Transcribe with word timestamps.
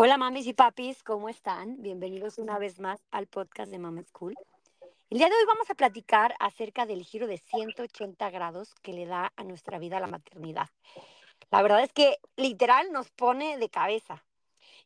Hola 0.00 0.16
mamis 0.16 0.46
y 0.46 0.52
papis, 0.52 1.02
¿cómo 1.02 1.28
están? 1.28 1.82
Bienvenidos 1.82 2.38
una 2.38 2.56
vez 2.56 2.78
más 2.78 3.00
al 3.10 3.26
podcast 3.26 3.68
de 3.68 3.80
Mama 3.80 4.04
School. 4.04 4.36
El 5.10 5.18
día 5.18 5.26
de 5.26 5.34
hoy 5.34 5.44
vamos 5.44 5.68
a 5.70 5.74
platicar 5.74 6.36
acerca 6.38 6.86
del 6.86 7.02
giro 7.02 7.26
de 7.26 7.38
180 7.38 8.30
grados 8.30 8.76
que 8.80 8.92
le 8.92 9.06
da 9.06 9.32
a 9.34 9.42
nuestra 9.42 9.80
vida 9.80 9.98
la 9.98 10.06
maternidad. 10.06 10.68
La 11.50 11.62
verdad 11.62 11.82
es 11.82 11.92
que 11.92 12.18
literal 12.36 12.92
nos 12.92 13.10
pone 13.10 13.58
de 13.58 13.68
cabeza. 13.70 14.24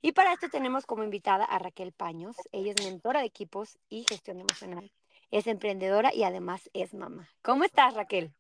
Y 0.01 0.13
para 0.13 0.33
esto 0.33 0.49
tenemos 0.49 0.87
como 0.87 1.05
invitada 1.05 1.45
a 1.45 1.59
Raquel 1.59 1.93
Paños. 1.93 2.35
Ella 2.51 2.73
es 2.75 2.83
mentora 2.83 3.21
de 3.21 3.27
equipos 3.27 3.77
y 3.91 4.07
gestión 4.09 4.41
emocional. 4.41 4.91
Es 5.31 5.47
emprendedora 5.47 6.15
y 6.15 6.23
además 6.23 6.71
es 6.73 6.95
mamá. 6.95 7.29
¿Cómo 7.43 7.65
estás, 7.65 7.93
Raquel? 7.93 8.33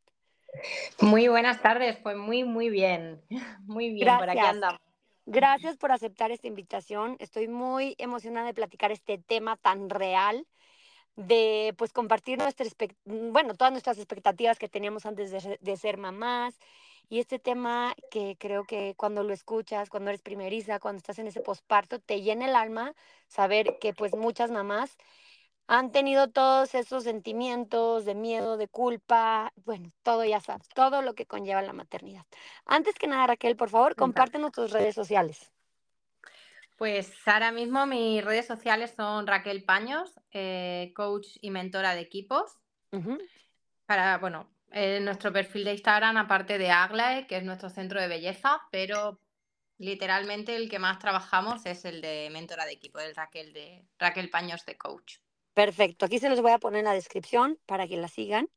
Muy 1.03 1.29
buenas 1.29 1.61
tardes, 1.61 1.99
pues 1.99 2.17
muy, 2.17 2.45
muy 2.45 2.71
bien. 2.71 3.21
Muy 3.67 3.91
bien, 3.91 4.07
por 4.17 4.31
aquí 4.31 4.39
Gracias. 4.39 4.55
andamos. 4.55 4.92
Gracias 5.27 5.77
por 5.77 5.93
aceptar 5.93 6.31
esta 6.33 6.49
invitación. 6.49 7.17
Estoy 7.21 7.49
muy 7.49 7.95
emocionada 7.99 8.47
de 8.47 8.55
platicar 8.55 8.91
este 8.91 9.19
tema 9.19 9.57
tan 9.57 9.89
real, 9.89 10.47
de 11.17 11.75
pues 11.79 11.93
compartir 11.93 12.39
bueno, 13.05 13.55
todas 13.55 13.73
nuestras 13.73 13.99
expectativas 13.99 14.59
que 14.59 14.69
teníamos 14.69 15.07
antes 15.07 15.31
de, 15.31 15.41
ser- 15.41 15.59
de 15.61 15.77
ser 15.77 15.97
mamás. 15.99 16.59
Y 17.09 17.19
este 17.21 17.39
tema 17.39 17.95
que 18.11 18.37
creo 18.39 18.65
que 18.65 18.95
cuando 18.97 19.23
lo 19.23 19.33
escuchas, 19.35 19.91
cuando 19.91 20.11
eres 20.11 20.23
primeriza, 20.23 20.81
cuando 20.81 20.99
estás 20.99 21.19
en 21.19 21.27
ese 21.27 21.41
posparto, 21.41 21.99
te 22.01 22.23
llena 22.23 22.47
el 22.47 22.57
alma 22.57 22.95
saber 23.29 23.79
que 23.81 23.93
pues 23.93 24.15
muchas 24.17 24.51
mamás 24.51 24.97
han 25.75 25.91
tenido 25.91 26.29
todos 26.29 26.75
esos 26.75 27.05
sentimientos 27.05 28.05
de 28.05 28.15
miedo, 28.15 28.59
de 28.59 28.69
culpa, 28.69 29.55
bueno, 29.65 29.91
todo 30.03 30.23
ya 30.23 30.39
sabes, 30.39 30.69
todo 30.69 31.01
lo 31.01 31.15
que 31.15 31.25
conlleva 31.25 31.63
la 31.63 31.73
maternidad. 31.73 32.27
Antes 32.67 32.95
que 32.97 33.07
nada, 33.07 33.29
Raquel, 33.29 33.57
por 33.57 33.71
favor, 33.71 33.97
compártenos 33.97 34.53
tus 34.53 34.71
redes 34.71 34.95
sociales. 34.95 35.51
Pues 36.77 37.11
ahora 37.27 37.53
mismo 37.53 37.87
mis 37.87 38.23
redes 38.23 38.47
sociales 38.47 38.93
son 38.95 39.27
Raquel 39.27 39.65
Paños, 39.65 40.13
eh, 40.31 40.93
coach 40.95 41.39
y 41.41 41.49
mentora 41.49 41.95
de 41.95 42.03
equipos. 42.03 42.59
Para, 43.87 44.19
bueno, 44.19 44.51
eh, 44.73 45.01
nuestro 45.01 45.33
perfil 45.33 45.65
de 45.65 45.73
Instagram, 45.73 46.19
aparte 46.19 46.59
de 46.59 46.71
Aglae, 46.71 47.27
que 47.27 47.39
es 47.39 47.45
nuestro 47.45 47.71
centro 47.71 47.99
de 47.99 48.09
belleza, 48.09 48.61
pero 48.71 49.19
literalmente 49.79 50.55
el 50.55 50.69
que 50.69 50.79
más 50.79 50.99
trabajamos 50.99 51.65
es 51.65 51.87
el 51.87 52.03
de 52.03 52.29
mentora 52.31 52.67
de 52.67 52.73
equipo, 52.73 52.99
el 52.99 53.15
Raquel 53.15 53.55
de 53.55 53.87
Raquel 53.99 54.29
Paños 54.29 54.67
de 54.67 54.77
coach. 54.77 55.22
Perfecto, 55.55 56.07
aquí 56.07 56.19
se 56.19 56.31
los 56.31 56.41
voy 56.41 56.53
a 56.53 56.59
poner 56.59 56.81
en 56.81 56.87
la 56.87 56.95
descripción 56.95 57.59
para 57.67 57.87
que 57.87 57.97
la 57.97 58.09
sigan. 58.09 58.49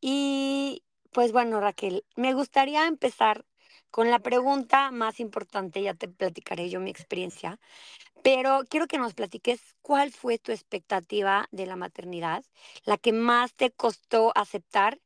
Y 0.00 0.82
pues 1.12 1.32
bueno, 1.32 1.60
Raquel, 1.60 2.04
me 2.16 2.32
gustaría 2.32 2.86
empezar 2.86 3.44
con 3.90 4.10
la 4.10 4.20
pregunta 4.20 4.90
más 4.90 5.20
importante, 5.20 5.82
ya 5.82 5.94
te 5.94 6.08
platicaré 6.08 6.70
yo 6.70 6.80
mi 6.80 6.90
experiencia, 6.90 7.58
pero 8.22 8.62
quiero 8.68 8.86
que 8.86 8.98
nos 8.98 9.14
platiques 9.14 9.60
cuál 9.82 10.12
fue 10.12 10.38
tu 10.38 10.52
expectativa 10.52 11.48
de 11.50 11.66
la 11.66 11.76
maternidad, 11.76 12.44
la 12.84 12.98
que 12.98 13.12
más 13.12 13.54
te 13.54 13.70
costó 13.70 14.32
aceptar 14.36 15.00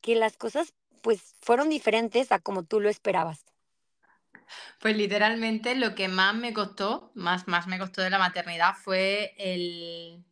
que 0.00 0.16
las 0.16 0.36
cosas 0.36 0.74
pues 1.02 1.34
fueron 1.40 1.68
diferentes 1.70 2.32
a 2.32 2.38
como 2.40 2.64
tú 2.64 2.80
lo 2.80 2.88
esperabas. 2.88 3.44
Pues 4.80 4.96
literalmente 4.96 5.74
lo 5.74 5.94
que 5.94 6.08
más 6.08 6.34
me 6.34 6.52
costó, 6.52 7.12
más, 7.14 7.48
más 7.48 7.66
me 7.66 7.78
costó 7.78 8.02
de 8.02 8.10
la 8.10 8.18
maternidad 8.18 8.74
fue 8.74 9.34
el, 9.38 10.24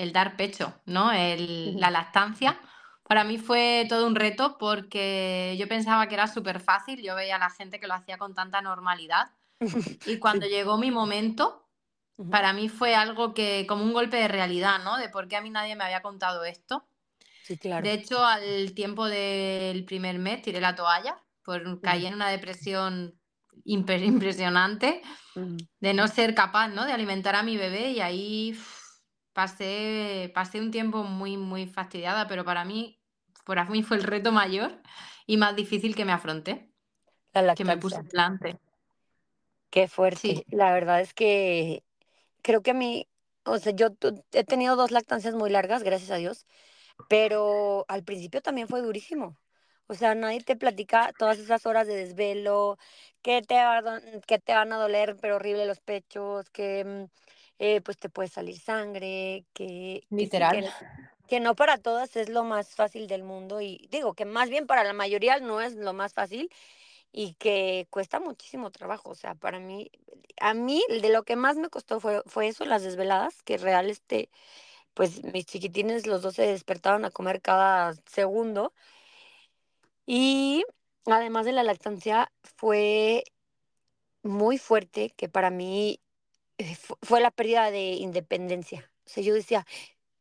el 0.00 0.12
dar 0.12 0.36
pecho, 0.36 0.74
¿no? 0.86 1.12
El- 1.12 1.78
la 1.78 1.90
lactancia. 1.90 2.58
Para 3.04 3.24
mí 3.24 3.38
fue 3.38 3.86
todo 3.88 4.06
un 4.06 4.14
reto 4.14 4.56
porque 4.58 5.56
yo 5.58 5.68
pensaba 5.68 6.06
que 6.08 6.14
era 6.14 6.26
súper 6.28 6.60
fácil, 6.60 7.02
yo 7.02 7.14
veía 7.16 7.36
a 7.36 7.38
la 7.38 7.50
gente 7.50 7.80
que 7.80 7.86
lo 7.88 7.94
hacía 7.94 8.18
con 8.18 8.34
tanta 8.34 8.62
normalidad 8.62 9.30
y 10.06 10.18
cuando 10.18 10.46
llegó 10.46 10.78
mi 10.78 10.90
momento, 10.90 11.68
para 12.30 12.52
mí 12.52 12.68
fue 12.68 12.94
algo 12.94 13.34
que 13.34 13.66
como 13.68 13.82
un 13.82 13.92
golpe 13.92 14.16
de 14.16 14.28
realidad, 14.28 14.80
¿no? 14.84 14.96
De 14.96 15.08
por 15.08 15.28
qué 15.28 15.36
a 15.36 15.40
mí 15.40 15.50
nadie 15.50 15.76
me 15.76 15.84
había 15.84 16.02
contado 16.02 16.44
esto. 16.44 16.86
Sí, 17.42 17.56
De 17.56 17.60
claro. 17.60 17.86
hecho, 17.92 18.24
al 18.24 18.72
tiempo 18.74 19.06
del 19.06 19.84
primer 19.84 20.18
mes 20.18 20.42
tiré 20.42 20.60
la 20.60 20.74
toalla, 20.74 21.16
por, 21.44 21.80
caí 21.80 22.06
en 22.06 22.14
una 22.14 22.28
depresión 22.28 23.14
impresionante 23.64 25.02
de 25.80 25.94
no 25.94 26.08
ser 26.08 26.34
capaz, 26.34 26.68
¿no? 26.68 26.84
De 26.84 26.92
alimentar 26.92 27.34
a 27.36 27.42
mi 27.42 27.56
bebé 27.56 27.90
y 27.92 28.00
ahí 28.00 28.52
uf, 28.52 28.79
pasé, 29.32 30.30
pasé 30.34 30.60
un 30.60 30.70
tiempo 30.70 31.04
muy, 31.04 31.36
muy 31.36 31.66
fastidiada, 31.66 32.26
pero 32.28 32.44
para 32.44 32.64
mí, 32.64 33.00
para 33.44 33.64
mí 33.66 33.82
fue 33.82 33.96
el 33.98 34.04
reto 34.04 34.32
mayor 34.32 34.80
y 35.26 35.36
más 35.36 35.56
difícil 35.56 35.94
que 35.96 36.04
me 36.04 36.12
afronté, 36.12 36.72
La 37.34 37.54
que 37.54 37.64
me 37.64 37.78
puse 37.78 38.02
delante. 38.04 38.60
Qué 39.70 39.88
Sí, 40.12 40.42
fuerte. 40.42 40.46
La 40.50 40.72
verdad 40.72 41.00
es 41.00 41.14
que 41.14 41.84
creo 42.42 42.62
que 42.62 42.72
a 42.72 42.74
mí, 42.74 43.08
o 43.44 43.58
sea, 43.58 43.72
yo 43.74 43.88
he 44.32 44.44
tenido 44.44 44.76
dos 44.76 44.90
lactancias 44.92 45.34
muy 45.34 45.50
largas, 45.50 45.82
gracias 45.84 46.10
a 46.10 46.16
Dios, 46.16 46.46
pero 47.08 47.84
al 47.88 48.04
principio 48.04 48.42
también 48.42 48.68
fue 48.68 48.82
durísimo. 48.82 49.38
O 49.88 49.94
sea, 49.94 50.14
nadie 50.14 50.42
te 50.42 50.56
platica 50.56 51.12
todas 51.18 51.38
esas 51.38 51.66
horas 51.66 51.86
de 51.88 51.96
desvelo, 51.96 52.78
que 53.22 53.42
te, 53.42 53.56
va 53.56 53.82
que 54.26 54.38
te 54.38 54.54
van 54.54 54.72
a 54.72 54.78
doler, 54.78 55.16
pero 55.20 55.36
horrible 55.36 55.66
los 55.66 55.80
pechos, 55.80 56.50
que 56.50 56.84
mm, 56.84 57.06
eh, 57.60 57.82
pues 57.82 57.98
te 57.98 58.08
puede 58.08 58.28
salir 58.28 58.58
sangre, 58.58 59.44
que, 59.52 60.00
que 60.00 60.06
sí, 60.08 60.16
literal. 60.16 60.64
que, 60.64 61.28
que 61.28 61.40
no 61.40 61.54
para 61.54 61.76
todas 61.76 62.16
es 62.16 62.30
lo 62.30 62.42
más 62.42 62.74
fácil 62.74 63.06
del 63.06 63.22
mundo 63.22 63.60
y 63.60 63.86
digo 63.90 64.14
que 64.14 64.24
más 64.24 64.48
bien 64.48 64.66
para 64.66 64.82
la 64.82 64.94
mayoría 64.94 65.38
no 65.40 65.60
es 65.60 65.74
lo 65.74 65.92
más 65.92 66.14
fácil 66.14 66.50
y 67.12 67.34
que 67.34 67.86
cuesta 67.90 68.18
muchísimo 68.18 68.70
trabajo. 68.70 69.10
O 69.10 69.14
sea, 69.14 69.34
para 69.34 69.58
mí, 69.58 69.90
a 70.40 70.54
mí 70.54 70.82
de 70.88 71.10
lo 71.10 71.22
que 71.24 71.36
más 71.36 71.56
me 71.58 71.68
costó 71.68 72.00
fue, 72.00 72.22
fue 72.24 72.48
eso, 72.48 72.64
las 72.64 72.82
desveladas, 72.82 73.42
que 73.42 73.58
real, 73.58 73.90
este, 73.90 74.30
pues 74.94 75.22
mis 75.22 75.44
chiquitines, 75.44 76.06
los 76.06 76.22
dos 76.22 76.36
se 76.36 76.46
despertaban 76.46 77.04
a 77.04 77.10
comer 77.10 77.42
cada 77.42 77.94
segundo. 78.06 78.72
Y 80.06 80.64
además 81.04 81.44
de 81.44 81.52
la 81.52 81.62
lactancia, 81.62 82.32
fue 82.42 83.24
muy 84.22 84.58
fuerte 84.58 85.10
que 85.16 85.28
para 85.28 85.50
mí 85.50 86.00
fue 87.02 87.20
la 87.20 87.30
pérdida 87.30 87.70
de 87.70 87.92
independencia. 87.92 88.90
O 89.06 89.08
sea, 89.10 89.22
yo 89.22 89.34
decía, 89.34 89.66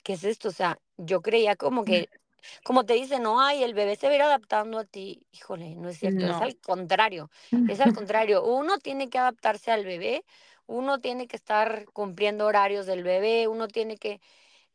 ¿qué 0.04 0.14
es 0.14 0.24
esto? 0.24 0.50
O 0.50 0.52
sea, 0.52 0.80
yo 0.98 1.22
creía 1.22 1.56
como 1.56 1.86
que, 1.86 2.10
como 2.64 2.86
te 2.86 2.94
dicen, 2.94 3.24
no, 3.24 3.42
ay, 3.42 3.64
el 3.64 3.74
bebé 3.74 3.96
se 3.96 4.08
va 4.08 4.14
a 4.14 4.16
ir 4.18 4.22
adaptando 4.24 4.80
a 4.80 4.86
ti. 4.86 5.26
Híjole, 5.32 5.76
no 5.76 5.90
es 5.90 6.00
cierto, 6.00 6.28
es 6.28 6.40
No. 6.40 6.42
al 6.42 6.58
contrario, 6.60 7.30
es 7.68 7.80
al 7.82 7.94
contrario. 7.94 8.44
Uno 8.44 8.80
tiene 8.80 9.10
que 9.10 9.18
adaptarse 9.20 9.72
al 9.72 9.86
bebé, 9.86 10.26
uno 10.68 11.00
tiene 11.02 11.28
que 11.28 11.36
estar 11.38 11.86
cumpliendo 11.94 12.46
horarios 12.48 12.86
del 12.86 13.04
bebé, 13.04 13.48
uno 13.48 13.68
tiene 13.68 13.98
que, 13.98 14.22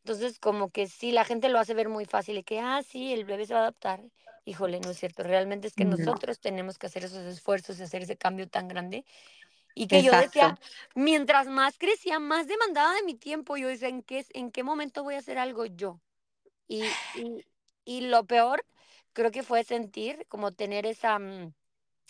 entonces 0.04 0.38
como 0.40 0.70
que 0.70 0.86
sí, 0.88 1.12
la 1.12 1.24
gente 1.24 1.48
lo 1.48 1.58
hace 1.60 1.74
ver 1.74 1.88
muy 1.88 2.04
fácil, 2.06 2.38
y 2.38 2.44
que, 2.44 2.60
ah, 2.60 2.82
sí, 2.86 3.12
el 3.12 3.24
bebé 3.24 3.46
se 3.46 3.54
va 3.54 3.60
a 3.60 3.62
adaptar. 3.64 4.02
Híjole, 4.44 4.80
no 4.80 4.90
es 4.90 4.98
cierto, 4.98 5.22
realmente 5.24 5.68
es 5.68 5.74
que 5.74 5.84
No. 5.84 5.90
nosotros 5.90 6.40
tenemos 6.40 6.78
que 6.78 6.86
hacer 6.88 7.04
esos 7.04 7.24
esfuerzos, 7.26 7.80
hacer 7.80 8.02
ese 8.02 8.16
cambio 8.16 8.48
tan 8.48 8.68
grande. 8.68 9.04
Y 9.74 9.88
que 9.88 10.02
yo 10.02 10.14
decía, 10.16 10.58
mientras 10.94 11.48
más 11.48 11.78
crecía, 11.78 12.18
más 12.20 12.46
demandaba 12.46 12.94
de 12.94 13.02
mi 13.04 13.14
tiempo. 13.14 13.56
Yo 13.56 13.68
decía, 13.68 13.88
¿en 13.88 14.02
qué, 14.02 14.24
en 14.34 14.50
qué 14.52 14.62
momento 14.62 15.02
voy 15.04 15.14
a 15.16 15.18
hacer 15.18 15.38
algo 15.38 15.66
yo? 15.66 16.00
Y, 16.68 16.98
y, 17.12 17.44
y 17.84 18.02
lo 18.02 18.24
peor, 18.26 18.66
creo 19.12 19.30
que 19.30 19.42
fue 19.42 19.64
sentir 19.64 20.26
como 20.28 20.52
tener 20.52 20.86
esa... 20.86 21.18
mm, 21.18 21.54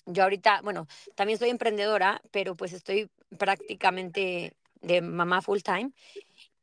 Yo 0.06 0.24
ahorita, 0.24 0.62
bueno, 0.62 0.86
también 1.16 1.38
soy 1.38 1.50
emprendedora, 1.50 2.22
pero 2.32 2.56
pues 2.56 2.72
estoy 2.74 3.10
prácticamente 3.38 4.56
de 4.82 5.02
mamá 5.02 5.42
full 5.42 5.60
time 5.62 5.92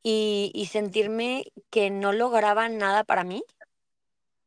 y, 0.03 0.51
y 0.55 0.67
sentirme 0.67 1.45
que 1.71 1.89
no 1.91 2.13
lograba 2.13 2.69
nada 2.69 3.03
para 3.05 3.23
mí 3.23 3.43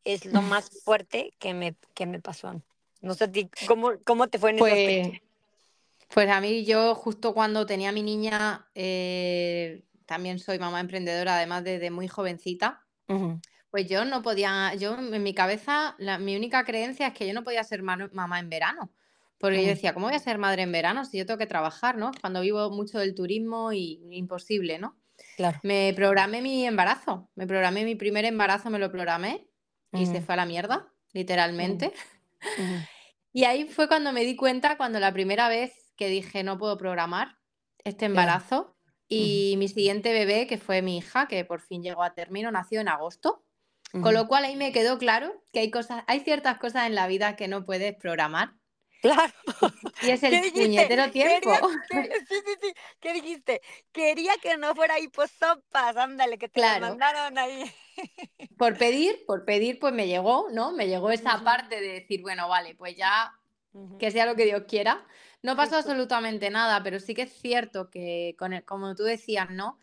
es 0.04 0.25
lo 0.26 0.42
más 0.42 0.71
fuerte 0.84 1.33
que 1.39 1.54
me, 1.54 1.77
que 1.95 2.06
me 2.06 2.21
pasó. 2.21 2.62
No 3.01 3.15
sé 3.15 3.28
ti, 3.28 3.51
¿cómo, 3.65 3.92
cómo 4.04 4.28
te 4.28 4.39
fue 4.39 4.51
en 4.51 4.59
ese 4.60 4.72
aspecto? 4.72 5.18
Pues, 6.15 6.31
a 6.31 6.41
mí 6.41 6.65
yo 6.65 6.95
justo 6.95 7.34
cuando 7.34 7.66
tenía 7.66 7.89
a 7.89 7.93
mi 7.93 8.03
niña, 8.03 8.69
eh, 8.75 9.84
también 10.07 10.39
soy 10.39 10.61
mamá 10.61 10.78
emprendedora, 10.78 11.37
además 11.37 11.65
desde 11.65 11.91
muy 11.91 12.07
jovencita. 12.07 12.87
Pues 13.71 13.89
yo 13.89 14.05
no 14.05 14.22
podía, 14.22 14.72
yo 14.75 14.97
en 14.97 15.22
mi 15.25 15.34
cabeza, 15.34 15.97
la, 15.99 16.19
mi 16.19 16.37
única 16.37 16.65
creencia 16.65 17.09
es 17.09 17.15
que 17.15 17.27
yo 17.27 17.34
no 17.34 17.43
podía 17.43 17.65
ser 17.65 17.83
ma- 17.83 18.09
mamá 18.13 18.39
en 18.39 18.49
verano. 18.49 18.93
Porque 19.39 19.63
yo 19.63 19.69
decía, 19.69 19.93
¿cómo 19.93 20.07
voy 20.07 20.15
a 20.15 20.21
ser 20.21 20.39
madre 20.39 20.63
en 20.63 20.71
verano 20.71 21.05
si 21.05 21.19
yo 21.19 21.27
tengo 21.27 21.39
que 21.39 21.47
trabajar, 21.47 21.99
¿no? 21.99 22.13
Cuando 22.21 22.41
vivo 22.41 22.71
mucho 22.71 23.01
del 23.01 23.16
turismo 23.16 23.72
y 23.72 24.01
imposible, 24.13 24.78
¿no? 24.78 24.97
claro. 25.37 25.59
Me 25.65 25.93
programé 25.97 26.41
mi 26.41 26.65
embarazo, 26.65 27.28
me 27.34 27.47
programé 27.47 27.84
mi 27.84 27.97
primer 27.97 28.25
embarazo, 28.25 28.71
me 28.71 28.78
lo 28.78 28.93
programé 28.93 29.49
y 29.93 30.07
se 30.07 30.21
fue 30.21 30.34
a 30.34 30.37
la 30.37 30.47
mierda, 30.47 30.93
literalmente. 31.13 31.93
Y 33.33 33.45
ahí 33.45 33.66
fue 33.66 33.89
cuando 33.89 34.13
me 34.13 34.25
di 34.25 34.37
cuenta, 34.37 34.77
cuando 34.77 35.01
la 35.01 35.13
primera 35.13 35.49
vez 35.49 35.84
que 35.96 36.08
dije, 36.08 36.42
no 36.42 36.58
puedo 36.58 36.76
programar 36.76 37.38
este 37.84 38.06
embarazo. 38.06 38.76
Y 39.08 39.54
mi 39.58 39.68
siguiente 39.68 40.12
bebé, 40.12 40.46
que 40.46 40.58
fue 40.58 40.82
mi 40.82 40.98
hija, 40.98 41.28
que 41.28 41.44
por 41.44 41.60
fin 41.60 41.82
llegó 41.82 42.02
a 42.02 42.14
término, 42.14 42.50
nació 42.50 42.80
en 42.80 42.88
agosto. 42.88 43.44
Con 44.00 44.14
lo 44.14 44.26
cual 44.26 44.44
ahí 44.44 44.56
me 44.56 44.72
quedó 44.72 44.98
claro 44.98 45.44
que 45.52 45.60
hay 45.60 45.70
cosas, 45.70 46.02
hay 46.08 46.20
ciertas 46.20 46.58
cosas 46.58 46.86
en 46.86 46.94
la 46.96 47.06
vida 47.06 47.36
que 47.36 47.46
no 47.46 47.64
puedes 47.64 47.94
programar. 47.94 48.54
Claro. 49.00 49.32
Y 50.00 50.10
es 50.10 50.22
¿Qué 50.30 50.41
el 50.46 50.52
puñetero 50.52 51.10
tiempo. 51.12 51.50
Querías 51.88 52.08
que 52.10 52.18
sí, 52.26 52.34
sí, 52.44 52.54
sí. 52.60 52.72
¿Qué 53.00 53.12
dijiste? 53.12 53.60
Quería 53.92 54.32
que 54.42 54.56
no 54.56 54.74
fuera 54.74 54.98
hiposopas, 54.98 55.96
ándale, 55.96 56.38
que 56.38 56.48
te 56.48 56.60
la 56.60 56.66
Claro. 56.66 56.88
mandaron 56.88 57.38
ahí. 57.38 57.70
Por 58.58 58.78
pedir, 58.78 59.24
por 59.26 59.44
pedir, 59.44 59.78
pues 59.80 59.92
me 59.92 60.06
llegó, 60.06 60.48
¿no? 60.52 60.72
Me 60.72 60.86
llegó 60.86 61.10
esa 61.10 61.34
Ujú. 61.34 61.44
parte 61.44 61.80
de 61.80 61.88
decir, 62.00 62.22
bueno, 62.22 62.48
vale, 62.48 62.74
pues 62.76 62.96
ya 62.96 63.32
Ujú. 63.72 63.98
que 63.98 64.10
sea 64.10 64.26
lo 64.26 64.36
que 64.36 64.44
Dios 64.44 64.62
quiera. 64.68 65.06
No 65.44 65.56
pasó 65.56 65.76
absolutamente 65.76 66.48
nada, 66.48 66.82
pero 66.82 66.98
sí 66.98 67.14
que 67.14 67.22
es 67.22 67.32
cierto 67.32 67.91
que, 67.91 68.34
con 68.38 68.52
el, 68.52 68.64
como 68.64 68.94
tú 68.94 69.04
decías, 69.04 69.50
¿no? 69.50 69.78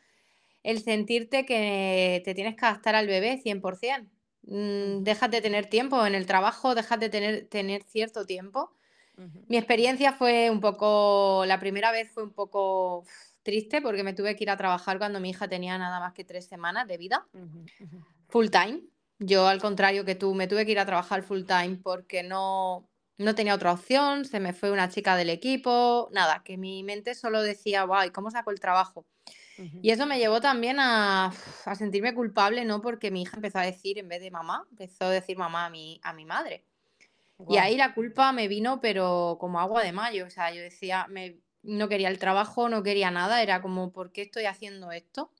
El 0.64 0.82
sentirte 0.82 1.46
que 1.46 2.22
te 2.26 2.34
tienes 2.34 2.56
que 2.56 2.66
adaptar 2.66 2.96
al 2.96 3.08
bebé 3.08 3.40
100%. 3.42 4.10
Mm, 4.44 5.04
dejas 5.04 5.30
de 5.30 5.40
tener 5.40 5.68
tiempo 5.68 6.04
en 6.06 6.16
el 6.16 6.26
trabajo, 6.26 6.74
dejas 6.74 7.00
de 7.00 7.10
tener, 7.10 7.48
tener 7.48 7.84
cierto 7.84 8.26
tiempo. 8.26 8.76
Mi 9.48 9.58
experiencia 9.58 10.14
fue 10.14 10.50
un 10.50 10.62
poco, 10.62 11.44
la 11.46 11.60
primera 11.60 11.92
vez 11.92 12.10
fue 12.12 12.24
un 12.24 12.34
poco 12.34 13.06
triste 13.44 13.82
porque 13.82 14.04
me 14.04 14.14
tuve 14.14 14.36
que 14.36 14.46
ir 14.46 14.50
a 14.50 14.58
trabajar 14.58 14.98
cuando 14.98 15.20
mi 15.20 15.30
hija 15.30 15.48
tenía 15.48 15.78
nada 15.78 16.00
más 16.00 16.14
que 16.14 16.24
tres 16.24 16.48
semanas 16.48 16.88
de 16.88 16.98
vida 16.98 17.28
full 18.30 18.48
time. 18.50 18.82
Yo, 19.20 19.48
al 19.48 19.62
contrario 19.62 20.06
que 20.06 20.16
tú, 20.16 20.34
me 20.34 20.48
tuve 20.48 20.66
que 20.66 20.72
ir 20.72 20.80
a 20.80 20.86
trabajar 20.88 21.22
full 21.22 21.44
time 21.44 21.78
porque 21.84 22.24
no, 22.24 22.90
no 23.22 23.36
tenía 23.36 23.56
otra 23.56 23.72
opción, 23.74 24.26
se 24.26 24.40
me 24.40 24.54
fue 24.54 24.72
una 24.72 24.90
chica 24.90 25.16
del 25.16 25.30
equipo, 25.30 26.10
nada, 26.12 26.44
que 26.44 26.58
mi 26.58 26.84
mente 26.84 27.16
solo 27.16 27.42
decía, 27.42 27.84
guay, 27.84 28.12
¿cómo 28.12 28.32
saco 28.32 28.52
el 28.52 28.60
trabajo? 28.60 29.06
Y 29.82 29.92
eso 29.92 30.06
me 30.06 30.20
llevó 30.20 30.42
también 30.42 30.80
a, 30.80 31.32
a 31.66 31.76
sentirme 31.76 32.14
culpable, 32.14 32.66
¿no? 32.66 32.82
Porque 32.82 33.12
mi 33.12 33.24
hija 33.24 33.38
empezó 33.38 33.60
a 33.60 33.64
decir, 33.64 33.98
en 34.00 34.08
vez 34.10 34.22
de 34.22 34.32
mamá, 34.32 34.68
empezó 34.72 35.06
a 35.06 35.10
decir 35.12 35.38
mamá 35.38 35.66
a 35.68 35.70
mi, 35.70 36.00
a 36.04 36.14
mi 36.14 36.26
madre. 36.26 36.66
Y 37.48 37.58
ahí 37.58 37.78
la 37.78 37.94
culpa 37.94 38.32
me 38.34 38.48
vino, 38.48 38.80
pero 38.82 39.38
como 39.40 39.60
agua 39.60 39.84
de 39.84 39.92
mayo, 39.92 40.26
o 40.28 40.30
sea, 40.30 40.54
yo 40.54 40.62
decía, 40.62 41.08
me, 41.10 41.40
no 41.64 41.90
quería 41.90 42.10
el 42.10 42.20
trabajo, 42.20 42.70
no 42.70 42.84
quería 42.84 43.12
nada, 43.12 43.42
era 43.44 43.62
como, 43.62 43.92
¿por 43.92 44.12
qué 44.12 44.24
estoy 44.24 44.46
haciendo 44.46 44.92
esto? 44.92 45.32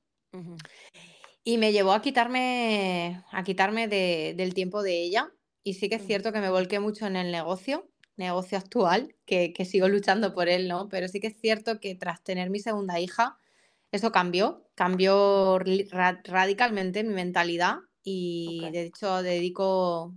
Y 1.44 1.58
me 1.58 1.72
llevó 1.72 1.94
a 1.94 2.02
quitarme, 2.02 3.24
a 3.32 3.44
quitarme 3.44 3.88
de- 3.88 4.34
del 4.38 4.54
tiempo 4.54 4.84
de 4.84 5.02
ella. 5.02 5.32
Y 5.64 5.76
sí 5.76 5.90
que 5.90 5.96
es 5.96 6.04
Ujú. 6.04 6.08
cierto 6.08 6.32
que 6.34 6.40
me 6.42 6.50
volqué 6.50 6.80
mucho 6.80 7.06
en 7.08 7.16
el 7.16 7.32
negocio, 7.32 7.90
negocio 8.18 8.58
actual, 8.58 9.16
que, 9.26 9.54
que 9.54 9.66
sigo 9.66 9.88
luchando 9.90 10.34
por 10.34 10.50
él, 10.50 10.68
¿no? 10.68 10.90
Pero 10.90 11.08
sí 11.08 11.20
que 11.20 11.28
es 11.28 11.38
cierto 11.40 11.80
que 11.80 11.96
tras 11.96 12.24
tener 12.24 12.50
mi 12.50 12.60
segunda 12.60 13.00
hija, 13.00 13.38
eso 13.92 14.12
cambió, 14.12 14.68
cambió 14.76 15.60
ra- 15.92 16.22
radicalmente 16.24 17.04
mi 17.04 17.14
mentalidad 17.14 17.78
y 18.04 18.70
de 18.72 18.84
hecho 18.84 19.22
dedico, 19.24 20.16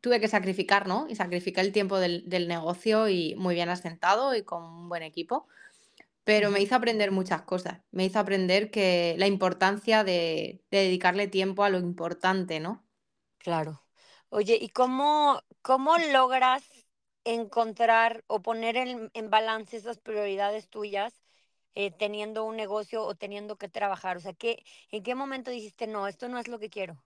tuve 0.00 0.20
que 0.20 0.28
sacrificar, 0.28 0.86
¿no? 0.88 1.06
Y 1.08 1.16
sacrifiqué 1.16 1.60
el 1.60 1.72
tiempo 1.72 1.98
del, 1.98 2.28
del 2.28 2.48
negocio 2.48 3.08
y 3.08 3.34
muy 3.36 3.54
bien 3.54 3.68
asentado 3.70 4.34
y 4.34 4.42
con 4.44 4.64
un 4.64 4.88
buen 4.88 5.02
equipo 5.02 5.48
pero 6.24 6.50
me 6.50 6.60
hizo 6.60 6.74
aprender 6.76 7.12
muchas 7.12 7.42
cosas. 7.42 7.82
Me 7.92 8.04
hizo 8.04 8.18
aprender 8.18 8.70
que 8.70 9.14
la 9.18 9.26
importancia 9.28 10.04
de, 10.04 10.62
de 10.70 10.78
dedicarle 10.78 11.28
tiempo 11.28 11.64
a 11.64 11.70
lo 11.70 11.78
importante, 11.78 12.60
¿no? 12.60 12.84
Claro. 13.38 13.85
Oye, 14.30 14.58
¿y 14.60 14.68
cómo 14.70 15.40
cómo 15.62 15.96
logras 15.98 16.64
encontrar 17.24 18.24
o 18.28 18.40
poner 18.42 18.76
en 18.76 19.10
en 19.14 19.30
balance 19.30 19.76
esas 19.76 19.98
prioridades 19.98 20.68
tuyas, 20.68 21.12
eh, 21.74 21.90
teniendo 21.92 22.44
un 22.44 22.56
negocio 22.56 23.04
o 23.04 23.14
teniendo 23.16 23.56
que 23.56 23.68
trabajar? 23.68 24.16
O 24.16 24.20
sea, 24.20 24.34
¿qué 24.34 24.64
en 24.90 25.02
qué 25.04 25.14
momento 25.14 25.50
dijiste: 25.50 25.86
"No, 25.86 26.08
esto 26.08 26.28
no 26.28 26.38
es 26.38 26.48
lo 26.48 26.58
que 26.58 26.70
quiero"? 26.70 27.02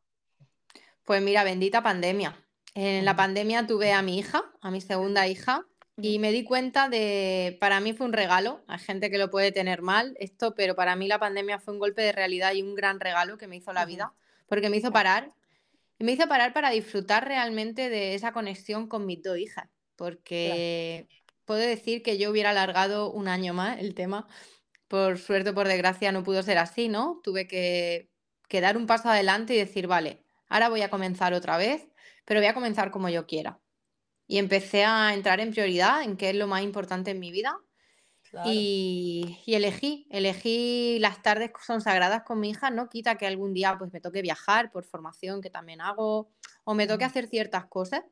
Pues 1.04 1.22
mira, 1.22 1.44
bendita 1.44 1.82
pandemia. 1.82 2.36
En 2.74 3.04
la 3.04 3.16
pandemia 3.16 3.66
tuve 3.66 3.92
a 3.92 4.02
mi 4.02 4.18
hija, 4.18 4.44
a 4.60 4.70
mi 4.70 4.80
segunda 4.80 5.26
hija, 5.26 5.66
y 5.96 6.18
me 6.18 6.30
di 6.32 6.44
cuenta 6.44 6.88
de, 6.88 7.56
para 7.60 7.80
mí 7.80 7.92
fue 7.92 8.06
un 8.06 8.12
regalo, 8.12 8.62
hay 8.68 8.78
gente 8.78 9.10
que 9.10 9.18
lo 9.18 9.28
puede 9.30 9.52
tener 9.52 9.82
mal 9.82 10.14
esto, 10.20 10.54
pero 10.54 10.74
para 10.76 10.96
mí 10.96 11.08
la 11.08 11.18
pandemia 11.18 11.58
fue 11.58 11.74
un 11.74 11.80
golpe 11.80 12.02
de 12.02 12.12
realidad 12.12 12.52
y 12.54 12.62
un 12.62 12.74
gran 12.74 13.00
regalo 13.00 13.36
que 13.38 13.48
me 13.48 13.56
hizo 13.56 13.72
la 13.72 13.84
vida, 13.86 14.14
porque 14.46 14.70
me 14.70 14.76
hizo 14.76 14.92
parar, 14.92 15.32
y 16.00 16.04
me 16.04 16.12
hizo 16.14 16.28
parar 16.28 16.54
para 16.54 16.70
disfrutar 16.70 17.26
realmente 17.28 17.90
de 17.90 18.14
esa 18.16 18.32
conexión 18.32 18.88
con 18.88 19.06
mis 19.06 19.22
dos 19.22 19.38
hijas, 19.38 19.68
claro. 20.42 20.66
porque 20.94 21.08
puedo 21.46 21.60
decir 21.60 22.02
que 22.02 22.18
yo 22.18 22.30
hubiera 22.30 22.50
alargado 22.50 23.12
un 23.12 23.28
año 23.28 23.54
más 23.54 23.78
el 23.80 23.94
tema, 23.94 24.28
Por 24.88 25.18
suerte 25.18 25.50
o 25.50 25.54
por 25.54 25.68
desgracia 25.68 26.12
no 26.12 26.24
pudo 26.24 26.42
ser 26.44 26.58
así, 26.58 26.88
¿no? 26.88 27.20
Tuve 27.24 27.48
que, 27.48 28.10
que 28.48 28.60
dar 28.62 28.76
un 28.78 28.86
paso 28.86 29.10
adelante 29.10 29.54
y 29.54 29.58
decir, 29.58 29.86
vale, 29.88 30.24
ahora 30.48 30.70
voy 30.70 30.82
a 30.82 30.90
comenzar 30.90 31.34
otra 31.34 31.58
vez, 31.58 31.88
pero 32.26 32.40
voy 32.40 32.48
a 32.48 32.54
comenzar 32.54 32.90
como 32.92 33.08
yo 33.10 33.26
quiera. 33.26 33.60
Y 34.26 34.38
empecé 34.38 34.84
a 34.84 35.14
entrar 35.14 35.40
en 35.40 35.52
prioridad, 35.52 36.02
en 36.02 36.16
qué 36.16 36.30
es 36.30 36.36
lo 36.36 36.48
más 36.48 36.62
importante 36.62 37.12
en 37.12 37.20
mi 37.20 37.32
vida. 37.32 37.58
Claro. 38.30 38.70
Y, 38.82 39.38
y 39.46 39.54
elegí, 39.54 40.06
elegí 40.10 40.98
las 41.00 41.22
tardes 41.22 41.50
son 41.66 41.80
sagradas 41.82 42.22
con 42.24 42.40
mi 42.40 42.50
hija, 42.50 42.70
no 42.70 42.88
quita 42.88 43.16
que 43.16 43.26
algún 43.26 43.52
día 43.54 43.76
pues 43.78 43.92
me 43.92 44.00
toque 44.00 44.22
viajar 44.22 44.70
por 44.72 44.84
formación 44.84 45.42
que 45.42 45.50
también 45.50 45.80
hago, 45.82 46.30
o 46.64 46.74
me 46.74 46.86
toque 46.86 47.04
hacer 47.04 47.28
ciertas 47.28 47.66
cosas, 47.66 48.02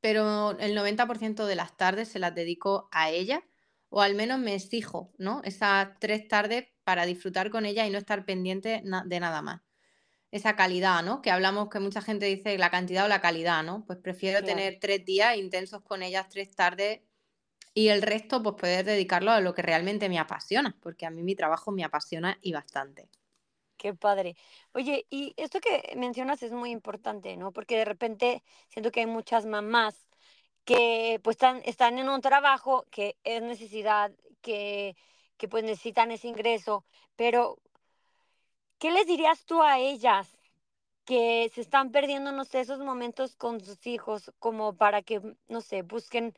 pero 0.00 0.58
el 0.58 0.74
90% 0.74 1.46
de 1.46 1.56
las 1.56 1.76
tardes 1.76 2.08
se 2.08 2.18
las 2.18 2.34
dedico 2.34 2.88
a 2.92 3.10
ella, 3.10 3.44
o 3.88 4.02
al 4.02 4.14
menos 4.14 4.38
me 4.38 4.54
exijo, 4.54 5.12
¿no? 5.18 5.40
Esas 5.44 5.98
3 6.00 6.28
tardes 6.28 6.66
para 6.84 7.06
disfrutar 7.06 7.50
con 7.50 7.66
ella 7.66 7.86
y 7.86 7.90
no 7.90 7.98
estar 7.98 8.24
pendiente 8.26 8.82
de 8.84 9.20
nada 9.20 9.42
más. 9.42 9.62
Esa 10.30 10.56
calidad, 10.56 11.02
¿no? 11.04 11.22
Que 11.22 11.30
hablamos 11.30 11.68
que 11.70 11.80
mucha 11.80 12.02
gente 12.02 12.26
dice 12.26 12.58
la 12.58 12.70
cantidad 12.70 13.04
o 13.06 13.08
la 13.08 13.20
calidad, 13.22 13.62
¿no? 13.64 13.84
Pues 13.86 13.98
prefiero 14.00 14.42
Claro. 14.42 14.44
tener 14.44 14.78
3 14.80 15.04
días 15.04 15.36
intensos 15.38 15.82
con 15.82 16.02
ellas, 16.02 16.28
3 16.30 16.54
tardes, 16.54 17.00
y 17.74 17.88
el 17.88 18.02
resto, 18.02 18.42
pues 18.42 18.54
poder 18.54 18.84
dedicarlo 18.84 19.32
a 19.32 19.40
lo 19.40 19.52
que 19.52 19.62
realmente 19.62 20.08
me 20.08 20.18
apasiona, 20.18 20.76
porque 20.80 21.06
a 21.06 21.10
mí 21.10 21.22
mi 21.22 21.34
trabajo 21.34 21.72
me 21.72 21.84
apasiona 21.84 22.38
y 22.40 22.52
bastante. 22.52 23.08
Qué 23.76 23.92
padre. 23.94 24.36
Oye, 24.72 25.06
y 25.10 25.34
esto 25.36 25.60
que 25.60 25.92
mencionas 25.96 26.42
es 26.42 26.52
muy 26.52 26.70
importante, 26.70 27.36
¿no? 27.36 27.52
Porque 27.52 27.76
de 27.76 27.84
repente 27.84 28.42
siento 28.68 28.92
que 28.92 29.00
hay 29.00 29.06
muchas 29.06 29.44
mamás 29.44 30.08
que 30.64 31.20
pues 31.22 31.34
están, 31.34 31.60
están 31.64 31.98
en 31.98 32.08
un 32.08 32.20
trabajo 32.20 32.86
que 32.90 33.16
es 33.24 33.42
necesidad, 33.42 34.12
que, 34.40 34.96
que 35.36 35.48
pues 35.48 35.64
necesitan 35.64 36.12
ese 36.12 36.28
ingreso, 36.28 36.84
pero 37.16 37.58
¿qué 38.78 38.90
les 38.90 39.06
dirías 39.06 39.44
tú 39.44 39.62
a 39.62 39.78
ellas 39.78 40.38
que 41.04 41.50
se 41.54 41.60
están 41.60 41.90
perdiendo, 41.90 42.32
no 42.32 42.44
sé, 42.44 42.60
esos 42.60 42.80
momentos 42.80 43.36
con 43.36 43.60
sus 43.60 43.86
hijos 43.86 44.32
como 44.38 44.76
para 44.76 45.02
que, 45.02 45.20
no 45.48 45.60
sé, 45.60 45.82
busquen 45.82 46.34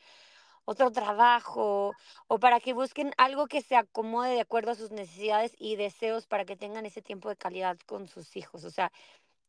otro 0.67 0.91
trabajo 0.91 1.95
o 2.27 2.39
para 2.39 2.61
que 2.61 2.75
busquen 2.75 3.13
algo 3.17 3.47
que 3.47 3.63
se 3.63 3.77
acomode 3.77 4.35
de 4.35 4.41
acuerdo 4.41 4.73
a 4.73 4.75
sus 4.75 4.91
necesidades 4.91 5.55
y 5.59 5.77
deseos 5.77 6.27
para 6.27 6.45
que 6.45 6.57
tengan 6.57 6.85
ese 6.85 7.01
tiempo 7.01 7.31
de 7.31 7.37
calidad 7.37 7.79
con 7.87 8.09
sus 8.09 8.37
hijos. 8.37 8.65
O 8.65 8.71
sea, 8.71 8.93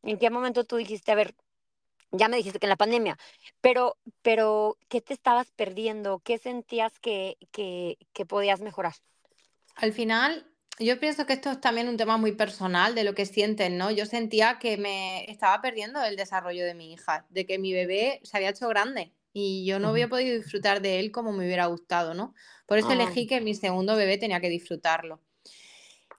¿en 0.02 0.18
qué 0.18 0.30
momento 0.30 0.64
tú 0.64 0.76
dijiste, 0.76 1.12
a 1.12 1.16
ver, 1.16 1.34
ya 2.12 2.28
me 2.28 2.38
dijiste 2.38 2.58
que 2.58 2.66
en 2.66 2.70
la 2.70 2.76
pandemia, 2.76 3.18
pero, 3.60 3.96
pero, 4.22 4.78
¿qué 4.88 5.00
te 5.00 5.12
estabas 5.12 5.50
perdiendo? 5.50 6.20
¿Qué 6.20 6.38
sentías 6.38 6.98
que, 7.00 7.36
que, 7.50 7.98
que 8.12 8.24
podías 8.24 8.60
mejorar? 8.60 8.94
Al 9.74 9.92
final, 9.92 10.46
yo 10.78 11.00
pienso 11.00 11.26
que 11.26 11.34
esto 11.34 11.50
es 11.50 11.60
también 11.60 11.88
un 11.88 11.96
tema 11.96 12.16
muy 12.16 12.32
personal 12.32 12.94
de 12.94 13.04
lo 13.04 13.14
que 13.14 13.26
sienten, 13.26 13.76
¿no? 13.76 13.90
Yo 13.90 14.06
sentía 14.06 14.58
que 14.58 14.76
me 14.76 15.30
estaba 15.30 15.60
perdiendo 15.60 16.02
el 16.02 16.16
desarrollo 16.16 16.64
de 16.64 16.74
mi 16.74 16.92
hija, 16.92 17.26
de 17.28 17.44
que 17.44 17.58
mi 17.58 17.72
bebé 17.72 18.20
se 18.22 18.36
había 18.36 18.50
hecho 18.50 18.68
grande 18.68 19.12
y 19.32 19.66
yo 19.66 19.78
no 19.78 19.88
había 19.88 20.08
podido 20.08 20.36
disfrutar 20.36 20.82
de 20.82 21.00
él 21.00 21.12
como 21.12 21.32
me 21.32 21.44
hubiera 21.46 21.66
gustado, 21.66 22.14
¿no? 22.14 22.34
Por 22.66 22.78
eso 22.78 22.90
Ah, 22.90 22.94
elegí 22.94 23.26
que 23.26 23.40
mi 23.40 23.54
segundo 23.54 23.96
bebé 23.96 24.18
tenía 24.18 24.40
que 24.40 24.48
disfrutarlo. 24.48 25.22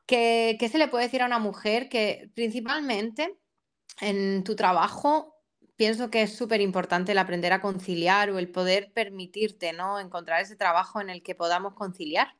¿Qué, 0.05 0.57
qué 0.59 0.69
se 0.69 0.77
le 0.77 0.87
puede 0.87 1.05
decir 1.05 1.21
a 1.21 1.25
una 1.25 1.39
mujer 1.39 1.89
que 1.89 2.31
principalmente 2.33 3.37
en 4.01 4.43
tu 4.43 4.55
trabajo 4.55 5.35
pienso 5.75 6.09
que 6.09 6.23
es 6.23 6.35
súper 6.35 6.61
importante 6.61 7.13
el 7.13 7.17
aprender 7.17 7.53
a 7.53 7.61
conciliar 7.61 8.29
o 8.31 8.39
el 8.39 8.51
poder 8.51 8.91
permitirte, 8.93 9.73
¿no? 9.73 9.99
Encontrar 9.99 10.41
ese 10.41 10.55
trabajo 10.55 10.99
en 11.01 11.09
el 11.09 11.23
que 11.23 11.35
podamos 11.35 11.73
conciliar? 11.73 12.35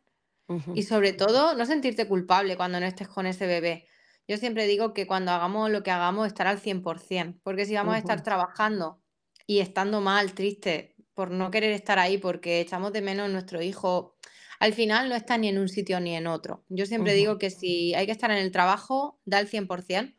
Y 0.73 0.83
sobre 0.83 1.13
todo, 1.13 1.55
no 1.55 1.65
sentirte 1.65 2.07
culpable 2.07 2.57
cuando 2.57 2.79
no 2.79 2.85
estés 2.87 3.07
con 3.07 3.27
ese 3.27 3.45
bebé. 3.45 3.87
Yo 4.27 4.37
siempre 4.37 4.65
digo 4.67 4.93
que 4.93 5.07
cuando 5.07 5.31
hagamos 5.31 5.69
lo 5.69 5.83
que 5.83 5.91
hagamos, 5.91 6.27
estar 6.27 6.47
al 6.47 6.59
100%, 6.59 7.39
porque 7.43 7.65
si 7.65 7.75
vamos 7.75 7.93
a 7.93 7.99
estar 7.99 8.23
trabajando 8.23 9.01
y 9.49 9.61
estando 9.61 9.99
mal, 9.99 10.33
triste, 10.35 10.95
por 11.15 11.31
no 11.31 11.49
querer 11.49 11.71
estar 11.71 11.97
ahí, 11.97 12.19
porque 12.19 12.59
echamos 12.61 12.93
de 12.93 13.01
menos 13.01 13.25
a 13.25 13.29
nuestro 13.29 13.63
hijo, 13.63 14.15
al 14.59 14.73
final 14.73 15.09
no 15.09 15.15
está 15.15 15.39
ni 15.39 15.47
en 15.47 15.57
un 15.57 15.69
sitio 15.69 15.99
ni 15.99 16.15
en 16.15 16.27
otro. 16.27 16.63
Yo 16.69 16.85
siempre 16.85 17.15
digo 17.15 17.39
que 17.39 17.49
si 17.49 17.95
hay 17.95 18.05
que 18.05 18.11
estar 18.11 18.29
en 18.29 18.37
el 18.37 18.51
trabajo, 18.51 19.19
da 19.25 19.39
el 19.39 19.47
100%, 19.47 20.13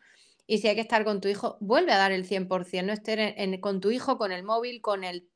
y 0.48 0.58
si 0.58 0.66
hay 0.66 0.74
que 0.74 0.80
estar 0.80 1.04
con 1.04 1.20
tu 1.20 1.28
hijo, 1.28 1.58
vuelve 1.60 1.92
a 1.92 1.98
dar 1.98 2.10
el 2.10 2.24
100%, 2.24 2.88
no 2.88 2.92
estés 2.92 3.18
en- 3.18 3.54
en- 3.54 3.60
con 3.60 3.80
tu 3.80 3.92
hijo, 3.92 4.18
con 4.18 4.32
el 4.32 4.42
móvil, 4.42 4.80
con 4.82 5.04
el 5.04 5.28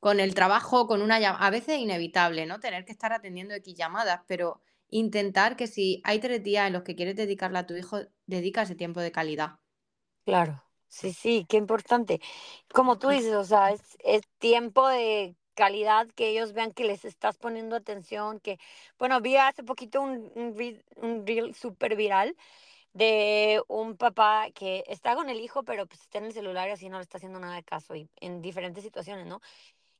con 0.00 0.18
el 0.18 0.34
trabajo, 0.34 0.86
con 0.88 1.02
una 1.02 1.20
llamada, 1.20 1.46
a 1.46 1.50
veces 1.50 1.76
es 1.76 1.80
inevitable, 1.80 2.46
¿no? 2.46 2.58
Tener 2.58 2.84
que 2.86 2.92
estar 2.92 3.12
atendiendo 3.12 3.54
X 3.54 3.76
llamadas, 3.76 4.22
pero 4.26 4.60
intentar 4.88 5.56
que 5.56 5.66
si 5.68 6.00
hay 6.04 6.18
tres 6.20 6.42
días 6.42 6.66
en 6.66 6.72
los 6.72 6.82
que 6.82 6.96
quieres 6.96 7.16
dedicarle 7.16 7.58
a 7.58 7.66
tu 7.66 7.76
hijo, 7.76 8.00
dedica 8.26 8.62
ese 8.62 8.74
tiempo 8.74 9.00
de 9.00 9.12
calidad. 9.12 9.60
Claro. 10.24 10.62
Sí, 10.92 11.12
sí, 11.14 11.46
qué 11.48 11.56
importante. 11.56 12.20
Como 12.74 12.98
tú 12.98 13.08
dices, 13.08 13.32
o 13.34 13.44
sea, 13.44 13.70
es, 13.72 13.96
es 14.04 14.20
tiempo 14.38 14.86
de 14.88 15.34
calidad, 15.54 16.06
que 16.14 16.28
ellos 16.28 16.52
vean 16.52 16.72
que 16.72 16.84
les 16.84 17.04
estás 17.06 17.38
poniendo 17.38 17.76
atención, 17.76 18.40
que, 18.40 18.58
bueno, 18.98 19.20
vi 19.22 19.36
hace 19.36 19.62
poquito 19.64 20.02
un, 20.02 20.30
un, 20.34 20.54
un 20.96 21.26
reel 21.26 21.54
súper 21.54 21.96
viral 21.96 22.36
de 22.94 23.62
un 23.68 23.96
papá 23.96 24.50
que 24.54 24.84
está 24.88 25.14
con 25.16 25.30
el 25.30 25.40
hijo, 25.40 25.64
pero 25.64 25.86
pues 25.86 26.02
está 26.02 26.18
en 26.18 26.26
el 26.26 26.34
celular 26.34 26.68
y 26.68 26.72
así 26.72 26.88
no 26.90 26.98
le 26.98 27.02
está 27.04 27.18
haciendo 27.18 27.40
nada 27.40 27.56
de 27.56 27.64
caso 27.64 27.94
y 27.96 28.10
en 28.20 28.42
diferentes 28.42 28.84
situaciones, 28.84 29.26
¿no? 29.26 29.40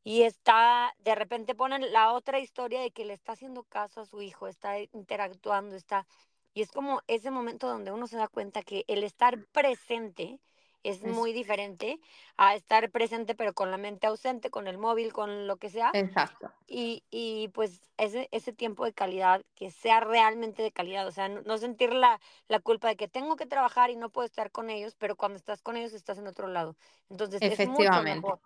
Y 0.05 0.23
está, 0.23 0.95
de 1.01 1.15
repente 1.15 1.55
ponen 1.55 1.93
la 1.93 2.13
otra 2.13 2.41
historia 2.41 2.81
de 2.81 2.91
que 2.91 3.05
le 3.05 3.15
está 3.15 3.33
haciendo 3.33 3.65
caso 3.65 4.01
a 4.03 4.07
su 4.07 4.21
hijo, 4.23 4.49
está 4.49 4.79
interactuando, 4.81 5.77
está... 5.77 6.07
Y 6.55 6.63
es 6.63 6.73
como 6.73 7.03
ese 7.07 7.31
momento 7.31 7.69
donde 7.69 7.93
uno 7.93 8.07
se 8.09 8.17
da 8.17 8.29
cuenta 8.29 8.63
que 8.63 8.85
el 8.89 9.05
estar 9.05 9.45
presente 9.53 10.41
es 10.83 11.03
muy 11.05 11.33
diferente 11.33 12.01
a 12.37 12.55
estar 12.55 12.91
presente 12.91 13.35
pero 13.35 13.55
con 13.55 13.71
la 13.71 13.79
mente 13.79 14.07
ausente, 14.07 14.51
con 14.51 14.67
el 14.69 14.79
móvil, 14.79 15.13
con 15.13 15.47
lo 15.47 15.57
que 15.59 15.71
sea. 15.71 15.97
Exacto. 16.01 16.53
Y, 16.67 17.05
y 17.11 17.49
pues 17.49 17.91
ese, 17.99 18.29
ese 18.33 18.53
tiempo 18.53 18.85
de 18.85 18.95
calidad, 18.95 19.43
que 19.55 19.71
sea 19.71 20.01
realmente 20.01 20.63
de 20.63 20.73
calidad, 20.73 21.07
o 21.07 21.11
sea, 21.13 21.29
no, 21.29 21.43
no 21.43 21.59
sentir 21.59 21.93
la, 21.93 22.21
la 22.49 22.61
culpa 22.61 22.89
de 22.89 22.97
que 22.97 23.09
tengo 23.09 23.37
que 23.37 23.47
trabajar 23.47 23.91
y 23.91 23.97
no 23.97 24.11
puedo 24.11 24.27
estar 24.27 24.51
con 24.53 24.71
ellos, 24.71 24.95
pero 24.97 25.17
cuando 25.17 25.37
estás 25.37 25.61
con 25.63 25.77
ellos 25.77 25.93
estás 25.93 26.19
en 26.19 26.29
otro 26.29 26.47
lado. 26.49 26.77
Entonces 27.11 27.47
es 27.47 27.63
mucho 27.65 28.03
Efectivamente. 28.03 28.05
mejor 28.05 28.41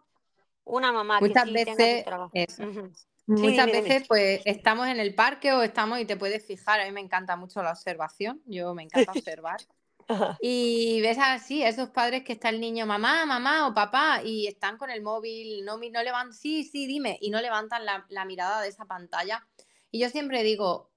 una 0.65 0.93
mamá 0.93 1.23
que 1.23 1.35
Muchas 1.35 1.37
sí 1.37 1.61
tenga 1.63 1.89
su 1.89 2.01
veces, 2.01 2.03
trabajo. 2.03 2.35
eso. 2.35 2.63
Ujú. 2.63 2.93
Sí, 3.35 3.37
Muchas 3.39 3.71
veces, 3.71 4.05
pues, 4.09 4.41
estamos 4.45 4.87
en 4.89 5.01
el 5.01 5.15
parque 5.15 5.53
o 5.53 5.63
estamos 5.63 5.99
y 6.01 6.05
te 6.07 6.17
puedes 6.17 6.47
fijar. 6.47 6.81
A 6.81 6.85
mí 6.87 6.93
me 6.93 7.01
encanta 7.01 7.37
mucho 7.37 7.63
la 7.63 7.73
observación. 7.73 8.43
Yo 8.47 8.75
me 8.75 8.83
encanta 8.85 9.13
observar. 9.13 9.63
Ajá. 10.09 10.37
Y 10.41 11.01
ves 11.03 11.19
así, 11.21 11.63
esos 11.63 11.91
padres 11.91 12.23
que 12.23 12.35
está 12.35 12.49
el 12.49 12.61
niño, 12.61 12.87
mamá, 12.87 13.27
mamá 13.27 13.67
o 13.67 13.75
papá, 13.75 14.23
y 14.25 14.47
están 14.47 14.79
con 14.79 14.91
el 14.91 15.03
móvil, 15.03 15.65
no, 15.65 15.79
no 15.79 16.03
levantan, 16.03 16.33
sí, 16.33 16.65
sí, 16.65 16.87
dime, 16.87 17.19
y 17.21 17.31
no 17.31 17.41
levantan 17.41 17.85
la, 17.85 18.07
la 18.09 18.25
mirada 18.25 18.63
de 18.63 18.69
esa 18.69 18.85
pantalla. 18.85 19.47
Y 19.91 19.99
yo 19.99 20.09
siempre 20.09 20.43
digo, 20.43 20.93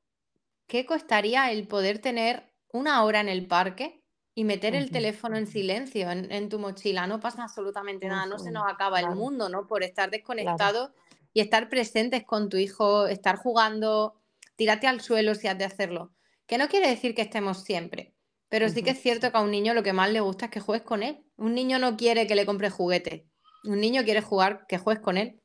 ¿qué 0.67 0.85
costaría 0.85 1.51
el 1.51 1.67
poder 1.67 1.99
tener 1.99 2.53
una 2.71 3.03
hora 3.03 3.19
en 3.19 3.29
el 3.29 3.47
parque 3.47 4.03
y 4.35 4.43
meter 4.43 4.75
el 4.75 4.91
teléfono 4.91 5.37
en 5.37 5.47
silencio 5.47 6.11
en, 6.11 6.31
en 6.31 6.49
tu 6.49 6.59
mochila? 6.59 7.07
No 7.07 7.19
pasa 7.19 7.43
absolutamente 7.43 8.07
nada, 8.07 8.25
no 8.25 8.37
se 8.37 8.51
nos 8.51 8.71
acaba 8.71 8.99
el 8.99 9.09
mundo, 9.15 9.49
¿no? 9.49 9.67
Por 9.67 9.83
estar 9.83 10.09
claro. 10.09 10.17
desconectados 10.17 10.91
y 11.33 11.41
estar 11.41 11.69
presentes 11.69 12.23
con 12.25 12.49
tu 12.49 12.57
hijo, 12.57 13.07
estar 13.07 13.37
jugando, 13.37 14.21
tírate 14.55 14.87
al 14.87 15.01
suelo 15.01 15.33
si 15.35 15.47
has 15.47 15.57
de 15.57 15.65
hacerlo. 15.65 16.11
Que 16.45 16.57
no 16.57 16.67
quiere 16.67 16.89
decir 16.89 17.15
que 17.15 17.21
estemos 17.21 17.63
siempre, 17.63 18.13
pero 18.49 18.69
sí 18.69 18.83
que 18.83 18.91
es 18.91 19.01
cierto 19.01 19.31
que 19.31 19.37
a 19.37 19.41
un 19.41 19.51
niño 19.51 19.73
lo 19.73 19.83
que 19.83 19.93
más 19.93 20.11
le 20.11 20.19
gusta 20.19 20.45
es 20.45 20.51
que 20.51 20.59
juegues 20.59 20.85
con 20.85 21.03
él. 21.03 21.23
Un 21.37 21.53
niño 21.53 21.79
no 21.79 21.97
quiere 21.97 22.27
que 22.27 22.35
le 22.35 22.45
compres 22.45 22.73
juguete. 22.73 23.27
Un 23.63 23.79
niño 23.79 24.03
quiere 24.03 24.21
jugar, 24.21 24.65
que 24.67 24.77
juegues 24.77 25.03
con 25.03 25.17
él. 25.17 25.41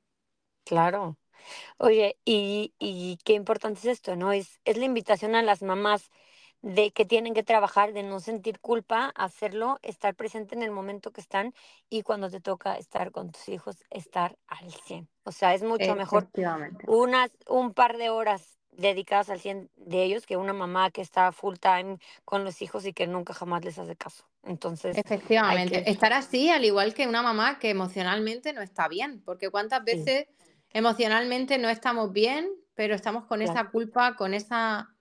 Claro. 0.65 1.19
Oye, 1.79 2.19
y, 2.25 2.75
y 2.79 3.19
qué 3.25 3.35
importante 3.35 3.81
es 3.81 3.87
esto, 3.87 4.17
¿no? 4.17 4.33
Es, 4.33 4.61
es 4.65 4.79
la 4.79 4.87
invitación 4.87 5.35
a 5.35 5.43
las 5.43 5.63
mamás 5.63 6.11
de 6.63 6.93
que 6.93 7.05
tienen 7.05 7.35
que 7.35 7.43
trabajar, 7.43 7.93
de 7.93 8.03
no 8.03 8.21
sentir 8.21 8.59
culpa, 8.59 9.13
hacerlo, 9.15 9.79
estar 9.83 10.15
presente 10.15 10.55
en 10.55 10.63
el 10.63 10.71
momento 10.71 11.13
que 11.13 11.21
están 11.21 11.53
y 11.91 12.03
cuando 12.03 12.31
te 12.31 12.41
toca 12.41 12.77
estar 12.77 13.13
con 13.13 13.33
tus 13.33 13.51
hijos, 13.51 13.85
estar 13.91 14.39
al 14.47 14.73
100. 14.73 15.11
O 15.25 15.33
sea, 15.33 15.53
es 15.53 15.63
mucho 15.63 15.95
mejor 15.95 16.31
unas, 16.87 17.31
un 17.49 17.75
par 17.75 17.99
de 17.99 18.09
horas 18.09 18.59
dedicadas 18.77 19.31
al 19.31 19.41
100 19.41 19.71
de 19.77 20.05
ellos 20.05 20.27
que 20.27 20.37
una 20.37 20.53
mamá 20.53 20.91
que 20.91 21.01
está 21.03 21.33
full 21.33 21.57
time 21.57 21.99
con 22.25 22.45
los 22.45 22.63
hijos 22.63 22.87
y 22.87 22.93
que 22.93 23.07
nunca 23.07 23.35
jamás 23.35 23.65
les 23.65 23.79
hace 23.79 23.97
caso. 23.97 24.25
Entonces, 24.43 24.97
Efectivamente. 24.97 25.83
que, 25.85 25.91
Estar 25.91 26.13
así, 26.13 26.51
al 26.51 26.65
igual 26.65 26.95
que 26.95 27.07
una 27.07 27.23
mamá 27.23 27.59
que 27.59 27.71
emocionalmente 27.71 28.53
no 28.53 28.63
está 28.63 28.89
bien, 28.89 29.23
porque 29.25 29.51
cuántas 29.51 29.85
sí, 29.85 29.97
veces 30.07 30.27
emocionalmente 30.71 31.59
no 31.59 31.69
estamos 31.69 32.13
bien, 32.13 32.51
pero 32.75 32.95
estamos 32.95 33.25
con 33.27 33.41
claro. 33.41 33.53
esa 33.61 33.71
culpa, 33.71 34.17
con 34.17 34.35
esa, 34.35 34.95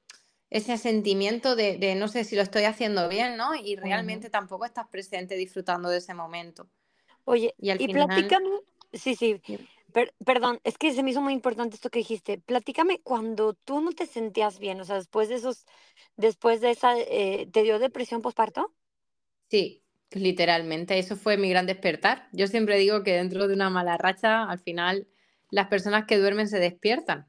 ese 0.50 0.78
sentimiento 0.78 1.56
de, 1.56 1.78
de 1.78 1.96
no 1.96 2.08
sé 2.08 2.24
si 2.24 2.36
lo 2.36 2.42
estoy 2.42 2.64
haciendo 2.64 3.10
bien, 3.10 3.38
¿no? 3.38 3.56
Y 3.56 3.76
realmente 3.76 4.30
tampoco 4.30 4.66
estás 4.66 4.88
presente 4.88 5.36
disfrutando 5.36 5.90
de 5.90 5.98
ese 5.98 6.14
momento. 6.14 6.70
Oye, 7.26 7.56
Y 7.58 7.70
al 7.70 7.82
y 7.82 7.86
final, 7.86 8.08
platícame, 8.08 8.50
sí, 8.94 9.16
sí, 9.16 9.42
per- 9.94 10.14
perdón, 10.26 10.60
es 10.64 10.78
que 10.78 10.94
se 10.94 11.04
me 11.04 11.12
hizo 11.12 11.22
muy 11.22 11.34
importante 11.34 11.76
esto 11.76 11.90
que 11.90 12.00
dijiste. 12.00 12.40
Platícame 12.40 13.02
cuando 13.02 13.54
tú 13.54 13.82
no 13.82 13.92
te 13.94 14.06
sentías 14.08 14.60
bien, 14.60 14.82
o 14.82 14.86
sea, 14.86 14.96
después 14.98 15.30
de 15.30 15.36
esos, 15.36 15.66
después 16.18 16.62
de 16.62 16.72
esa, 16.72 16.98
eh, 17.00 17.48
¿te 17.52 17.64
dio 17.64 17.80
depresión 17.80 18.22
postparto? 18.22 18.74
sí, 19.50 19.84
literalmente, 20.12 21.00
eso 21.00 21.16
fue 21.16 21.38
mi 21.38 21.50
gran 21.50 21.66
despertar. 21.66 22.28
Yo 22.34 22.48
siempre 22.48 22.78
digo 22.78 23.04
que 23.04 23.14
dentro 23.14 23.48
de 23.48 23.54
una 23.56 23.70
mala 23.70 23.98
racha, 23.98 24.44
al 24.50 24.60
final, 24.60 25.08
las 25.50 25.68
personas 25.68 26.06
que 26.06 26.18
duermen 26.18 26.48
se 26.48 26.60
despiertan. 26.60 27.28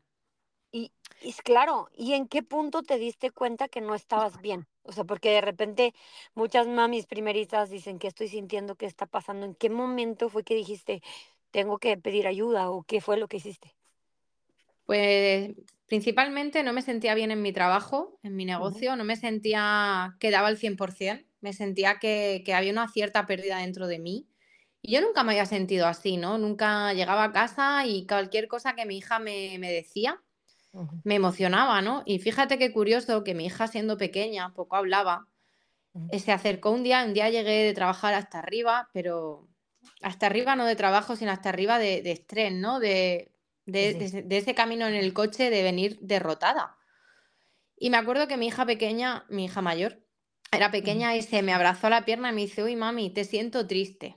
Y, 0.73 0.93
y 1.21 1.31
es 1.31 1.41
claro, 1.43 1.89
¿y 1.97 2.15
en 2.15 2.27
qué 2.29 2.43
punto 2.43 2.83
te 2.83 2.99
diste 2.99 3.31
cuenta 3.31 3.69
que 3.69 3.81
no 3.81 3.95
estabas 3.95 4.41
bien? 4.41 4.67
O 4.83 4.93
sea, 4.93 5.05
porque 5.05 5.31
de 5.31 5.41
repente 5.41 5.95
muchas 6.35 6.67
mamis 6.67 7.07
primerizas 7.07 7.71
dicen 7.71 7.99
que 7.99 8.09
estoy 8.09 8.29
sintiendo 8.29 8.75
que 8.77 8.87
está 8.87 9.07
pasando. 9.07 9.47
¿En 9.47 9.55
qué 9.55 9.71
momento 9.71 10.29
fue 10.29 10.43
que 10.45 10.55
dijiste, 10.55 11.03
tengo 11.55 11.79
que 11.79 11.97
pedir 11.97 12.27
ayuda 12.27 12.71
o 12.71 12.83
qué 12.83 13.01
fue 13.01 13.17
lo 13.17 13.29
que 13.29 13.39
hiciste? 13.39 13.75
Pues 14.85 15.53
principalmente 15.87 16.63
no 16.65 16.73
me 16.73 16.83
sentía 16.83 17.15
bien 17.15 17.31
en 17.31 17.41
mi 17.41 17.53
trabajo, 17.53 18.19
en 18.23 18.35
mi 18.35 18.45
negocio, 18.45 18.97
no 18.97 19.05
me 19.05 19.17
sentía 19.17 20.17
que 20.19 20.31
daba 20.31 20.51
el 20.51 20.59
100%, 20.59 21.25
me 21.41 21.53
sentía 21.53 21.99
que, 22.01 22.43
que 22.45 22.55
había 22.55 22.73
una 22.73 22.89
cierta 22.89 23.25
pérdida 23.27 23.59
dentro 23.59 23.87
de 23.87 24.01
mí. 24.01 24.29
Y 24.83 24.93
yo 24.93 25.01
nunca 25.01 25.23
me 25.23 25.33
había 25.33 25.47
sentido 25.47 25.87
así, 25.87 26.17
¿no? 26.17 26.37
Nunca 26.37 26.93
llegaba 26.93 27.25
a 27.25 27.33
casa 27.33 27.87
y 27.87 28.05
cualquier 28.07 28.49
cosa 28.49 28.75
que 28.75 28.85
mi 28.85 28.99
hija 28.99 29.19
me, 29.21 29.57
me 29.59 29.71
decía 29.71 30.21
me 31.05 31.15
emocionaba, 31.15 31.83
¿no? 31.83 32.03
Y 32.05 32.19
fíjate 32.19 32.59
qué 32.59 32.73
curioso 32.73 33.23
que 33.23 33.35
mi 33.35 33.47
hija 33.47 33.69
siendo 33.69 33.97
pequeña, 33.97 34.53
poco 34.55 34.77
hablaba, 34.77 35.29
eh, 36.11 36.19
se 36.19 36.33
acercó 36.33 36.71
un 36.71 36.83
día, 36.83 37.05
un 37.05 37.15
día 37.15 37.31
llegué 37.31 37.65
de 37.65 37.75
trabajar 37.75 38.15
hasta 38.15 38.41
arriba, 38.41 38.89
pero 38.93 39.49
hasta 40.03 40.27
arriba 40.27 40.57
no 40.57 40.67
de 40.67 40.77
trabajo, 40.77 41.17
sino 41.17 41.31
hasta 41.33 41.49
arriba 41.51 41.79
de, 41.79 42.03
de 42.03 42.13
estrés, 42.13 42.53
¿no? 42.53 42.81
De, 42.81 43.33
de, 43.67 43.95
sí. 43.95 43.97
de 43.97 44.05
ese- 44.07 44.23
de 44.23 44.37
ese 44.39 44.55
camino 44.55 44.87
en 44.87 44.95
el 44.95 45.13
coche 45.15 45.51
de 45.51 45.63
venir 45.63 45.99
derrotada. 46.01 46.79
Y 47.77 47.91
me 47.91 47.97
acuerdo 47.97 48.29
que 48.29 48.37
mi 48.37 48.47
hija 48.49 48.67
pequeña, 48.67 49.27
mi 49.29 49.45
hija 49.47 49.63
mayor, 49.63 50.05
era 50.53 50.71
pequeña 50.71 51.17
y 51.17 51.23
se 51.23 51.43
me 51.43 51.53
abrazó 51.53 51.89
a 51.89 51.91
la 51.91 52.05
pierna 52.05 52.31
y 52.31 52.35
me 52.35 52.41
dice, 52.43 52.63
uy, 52.63 52.77
mami, 52.77 53.11
te 53.11 53.25
siento 53.25 53.67
triste. 53.67 54.17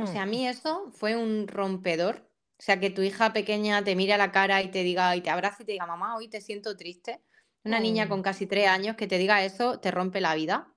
O 0.00 0.06
sea, 0.06 0.22
a 0.22 0.26
Mm, 0.26 0.26
mí 0.26 0.46
eso 0.48 0.90
fue 0.92 1.16
un 1.16 1.48
rompedor. 1.48 2.30
O 2.58 2.62
sea, 2.62 2.80
que 2.80 2.90
tu 2.90 3.02
hija 3.02 3.32
pequeña 3.32 3.84
te 3.84 3.96
mire 3.96 4.14
a 4.14 4.18
la 4.18 4.32
cara 4.32 4.62
y 4.62 4.70
te 4.70 4.82
diga, 4.84 5.16
y 5.16 5.22
te 5.22 5.30
abrace 5.30 5.64
y 5.64 5.66
te 5.66 5.72
diga, 5.72 5.86
mamá, 5.86 6.16
hoy 6.16 6.28
te 6.28 6.40
siento 6.42 6.76
triste. 6.76 7.22
Una 7.64 7.80
niña 7.80 8.08
mm, 8.08 8.10
con 8.10 8.22
casi 8.22 8.46
tres 8.46 8.68
años 8.68 8.96
que 8.96 9.06
te 9.08 9.18
diga 9.18 9.44
eso 9.44 9.80
te 9.80 9.90
rompe 9.90 10.20
la 10.20 10.34
vida. 10.36 10.74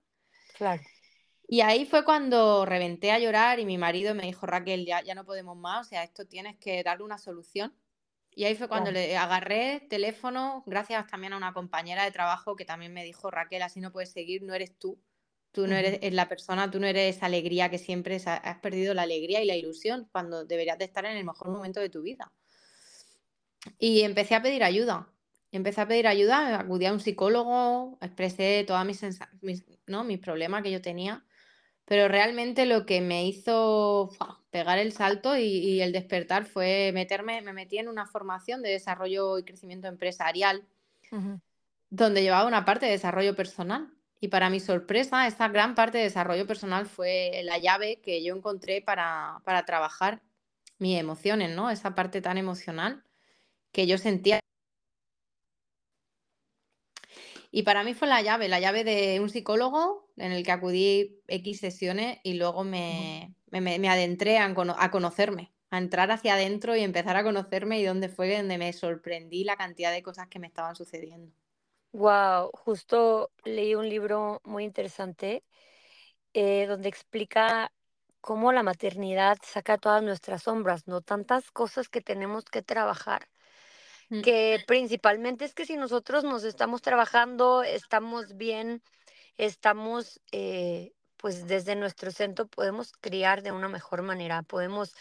claro. 0.54 0.89
Y 1.52 1.62
ahí 1.62 1.86
fue 1.86 2.06
cuando 2.06 2.64
reventé 2.66 3.12
a 3.12 3.18
llorar 3.18 3.60
y 3.60 3.66
mi 3.66 3.80
marido 3.80 4.14
me 4.14 4.22
dijo, 4.24 4.46
Raquel, 4.46 4.86
ya, 4.86 5.02
ya 5.02 5.16
no 5.16 5.26
podemos 5.26 5.58
más, 5.58 5.88
o 5.88 5.90
sea, 5.90 6.04
esto 6.04 6.28
tienes 6.28 6.58
que 6.58 6.84
darle 6.84 7.04
una 7.04 7.18
solución. 7.18 7.76
Y 8.30 8.44
ahí 8.46 8.56
fue 8.56 8.68
cuando 8.68 8.92
Claro. 8.92 9.08
le 9.08 9.18
agarré 9.18 9.80
teléfono, 9.90 10.64
gracias 10.68 11.08
también 11.08 11.34
a 11.34 11.38
una 11.38 11.54
compañera 11.54 12.04
de 12.04 12.12
trabajo 12.12 12.56
que 12.56 12.66
también 12.66 12.94
me 12.94 13.04
dijo, 13.04 13.32
Raquel, 13.32 13.64
así 13.64 13.80
no 13.82 13.92
puedes 13.92 14.12
seguir, 14.12 14.44
no 14.44 14.54
eres 14.54 14.78
tú. 14.78 15.02
Tú 15.52 15.66
no 15.66 15.76
eres 15.76 15.98
es 16.04 16.14
la 16.14 16.30
persona, 16.30 16.70
tú 16.70 16.80
no 16.80 16.86
eres 16.86 17.16
esa 17.18 17.26
alegría 17.26 17.72
que 17.72 17.80
siempre 17.80 18.16
es- 18.18 18.28
has 18.28 18.60
perdido 18.60 18.94
la 18.94 19.02
alegría 19.02 19.42
y 19.42 19.48
la 19.48 19.56
ilusión 19.56 20.08
cuando 20.12 20.46
deberías 20.46 20.78
de 20.78 20.86
estar 20.86 21.04
en 21.06 21.18
el 21.18 21.26
mejor 21.26 21.50
momento 21.50 21.80
de 21.80 21.90
tu 21.90 22.04
vida. 22.04 22.32
Y 23.80 24.02
empecé 24.02 24.36
a 24.36 24.42
pedir 24.42 24.64
ayuda. 24.64 25.10
Empecé 25.52 25.82
a 25.82 25.88
pedir 25.88 26.06
ayuda, 26.08 26.60
acudí 26.60 26.86
a 26.86 26.94
un 26.94 27.00
psicólogo, 27.00 27.98
expresé 28.02 28.64
todas 28.68 28.86
mis, 28.86 29.02
mis, 29.42 29.66
¿no? 29.88 30.04
mis 30.04 30.20
problemas 30.20 30.62
que 30.62 30.72
yo 30.72 30.82
tenía, 30.82 31.26
pero 31.90 32.08
realmente 32.08 32.68
lo 32.68 32.86
que 32.86 33.02
me 33.02 33.26
hizo 33.26 34.12
¡fua! 34.16 34.40
pegar 34.52 34.78
el 34.78 34.94
salto 34.94 35.36
y, 35.36 35.42
y 35.42 35.82
el 35.82 35.92
despertar 35.92 36.46
fue 36.46 36.92
meterme, 36.94 37.42
me 37.42 37.52
metí 37.52 37.80
en 37.80 37.88
una 37.88 38.06
formación 38.06 38.62
de 38.62 38.70
desarrollo 38.70 39.40
y 39.40 39.44
crecimiento 39.44 39.88
empresarial 39.88 40.68
donde 41.90 42.22
llevaba 42.22 42.48
una 42.48 42.64
parte 42.64 42.86
de 42.86 42.92
desarrollo 42.92 43.36
personal. 43.36 43.92
Y 44.22 44.28
para 44.28 44.52
mi 44.52 44.60
sorpresa, 44.60 45.26
esa 45.26 45.48
gran 45.48 45.74
parte 45.74 45.98
de 45.98 46.04
desarrollo 46.04 46.46
personal 46.46 46.86
fue 46.86 47.42
la 47.44 47.58
llave 47.58 48.02
que 48.02 48.24
yo 48.24 48.36
encontré 48.36 48.84
para, 48.84 49.42
para 49.44 49.66
trabajar 49.66 50.22
mis 50.78 51.00
emociones, 51.00 51.56
¿no? 51.56 51.72
Esa 51.72 51.96
parte 51.96 52.22
tan 52.22 52.38
emocional 52.38 53.04
que 53.72 53.88
yo 53.88 53.98
sentía. 53.98 54.40
Y 57.52 57.64
para 57.64 57.84
mí 57.84 57.94
fue 57.94 58.08
la 58.08 58.22
llave, 58.22 58.48
la 58.48 58.60
llave 58.60 58.84
de 58.84 59.20
un 59.20 59.30
psicólogo 59.30 60.10
en 60.18 60.32
el 60.32 60.44
que 60.46 60.52
acudí 60.52 61.22
X 61.28 61.60
sesiones 61.60 62.20
y 62.24 62.34
luego 62.36 62.64
me, 62.64 63.36
me, 63.52 63.62
me- 63.80 63.90
adentré 63.90 64.38
a, 64.38 64.54
cono- 64.54 64.76
a 64.78 64.92
conocerme, 64.92 65.52
a 65.72 65.78
entrar 65.80 66.12
hacia 66.12 66.36
adentro 66.36 66.76
y 66.76 66.82
empezar 66.82 67.16
a 67.18 67.24
conocerme 67.24 67.80
y 67.80 67.84
donde 67.86 68.10
fue 68.10 68.36
donde 68.38 68.58
me 68.60 68.72
sorprendí 68.74 69.44
la 69.44 69.58
cantidad 69.58 69.92
de 69.92 70.04
cosas 70.04 70.28
que 70.28 70.40
me 70.40 70.48
estaban 70.48 70.76
sucediendo. 70.76 71.32
Wow, 71.92 72.52
justo 72.54 73.32
leí 73.46 73.74
un 73.76 73.90
libro 73.90 74.42
muy 74.44 74.64
interesante 74.64 75.44
eh, 76.34 76.68
donde 76.68 76.90
explica 76.90 77.72
cómo 78.22 78.52
la 78.54 78.64
maternidad 78.64 79.38
saca 79.44 79.78
todas 79.78 80.04
nuestras 80.04 80.44
sombras, 80.44 80.88
¿no? 80.88 81.02
Tantas 81.02 81.52
cosas 81.52 81.90
que 81.90 82.02
tenemos 82.02 82.46
que 82.46 82.62
trabajar, 82.64 83.30
que 84.22 84.64
principalmente 84.68 85.46
es 85.46 85.54
que 85.56 85.66
si 85.66 85.78
nosotros 85.78 86.24
nos 86.24 86.44
estamos 86.44 86.82
trabajando, 86.82 87.64
estamos 87.64 88.36
bien, 88.38 88.84
estamos, 89.38 90.22
eh, 90.32 90.94
pues 91.18 91.48
desde 91.48 91.76
nuestro 91.76 92.12
centro 92.12 92.48
podemos 92.48 92.94
criar 92.94 93.44
de 93.44 93.52
una 93.52 93.70
mejor 93.70 94.02
manera, 94.04 94.44
podemos, 94.44 94.96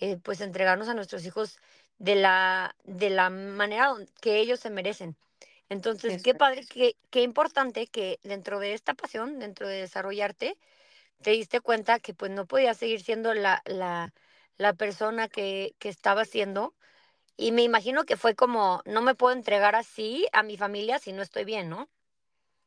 eh, 0.00 0.18
pues 0.18 0.40
entregarnos 0.40 0.88
a 0.88 0.94
nuestros 0.94 1.24
hijos 1.26 1.58
de 1.98 2.16
la, 2.16 2.76
de 2.84 3.10
la 3.10 3.30
manera 3.30 3.94
que 4.20 4.38
ellos 4.40 4.60
se 4.60 4.70
merecen. 4.70 5.16
Entonces, 5.68 6.14
eso 6.14 6.22
qué 6.22 6.34
padre, 6.34 6.66
qué, 6.68 6.96
qué 7.10 7.22
importante 7.22 7.86
que 7.88 8.18
dentro 8.22 8.60
de 8.60 8.74
esta 8.74 8.94
pasión, 8.94 9.38
dentro 9.38 9.68
de 9.68 9.80
desarrollarte, 9.80 10.58
te 11.22 11.30
diste 11.32 11.60
cuenta 11.60 12.00
que 12.00 12.14
pues 12.14 12.30
no 12.32 12.46
podías 12.46 12.78
seguir 12.78 13.02
siendo 13.02 13.34
la, 13.34 13.62
la, 13.66 14.14
la 14.58 14.74
persona 14.74 15.28
que, 15.28 15.74
que 15.78 15.88
estaba 15.88 16.24
siendo. 16.24 16.74
Y 17.36 17.52
me 17.52 17.62
imagino 17.62 18.04
que 18.04 18.16
fue 18.16 18.34
como, 18.34 18.82
no 18.84 19.02
me 19.02 19.14
puedo 19.14 19.34
entregar 19.34 19.74
así 19.74 20.26
a 20.32 20.42
mi 20.42 20.56
familia 20.56 20.98
si 20.98 21.12
no 21.12 21.22
estoy 21.22 21.44
bien, 21.44 21.68
¿no? 21.68 21.88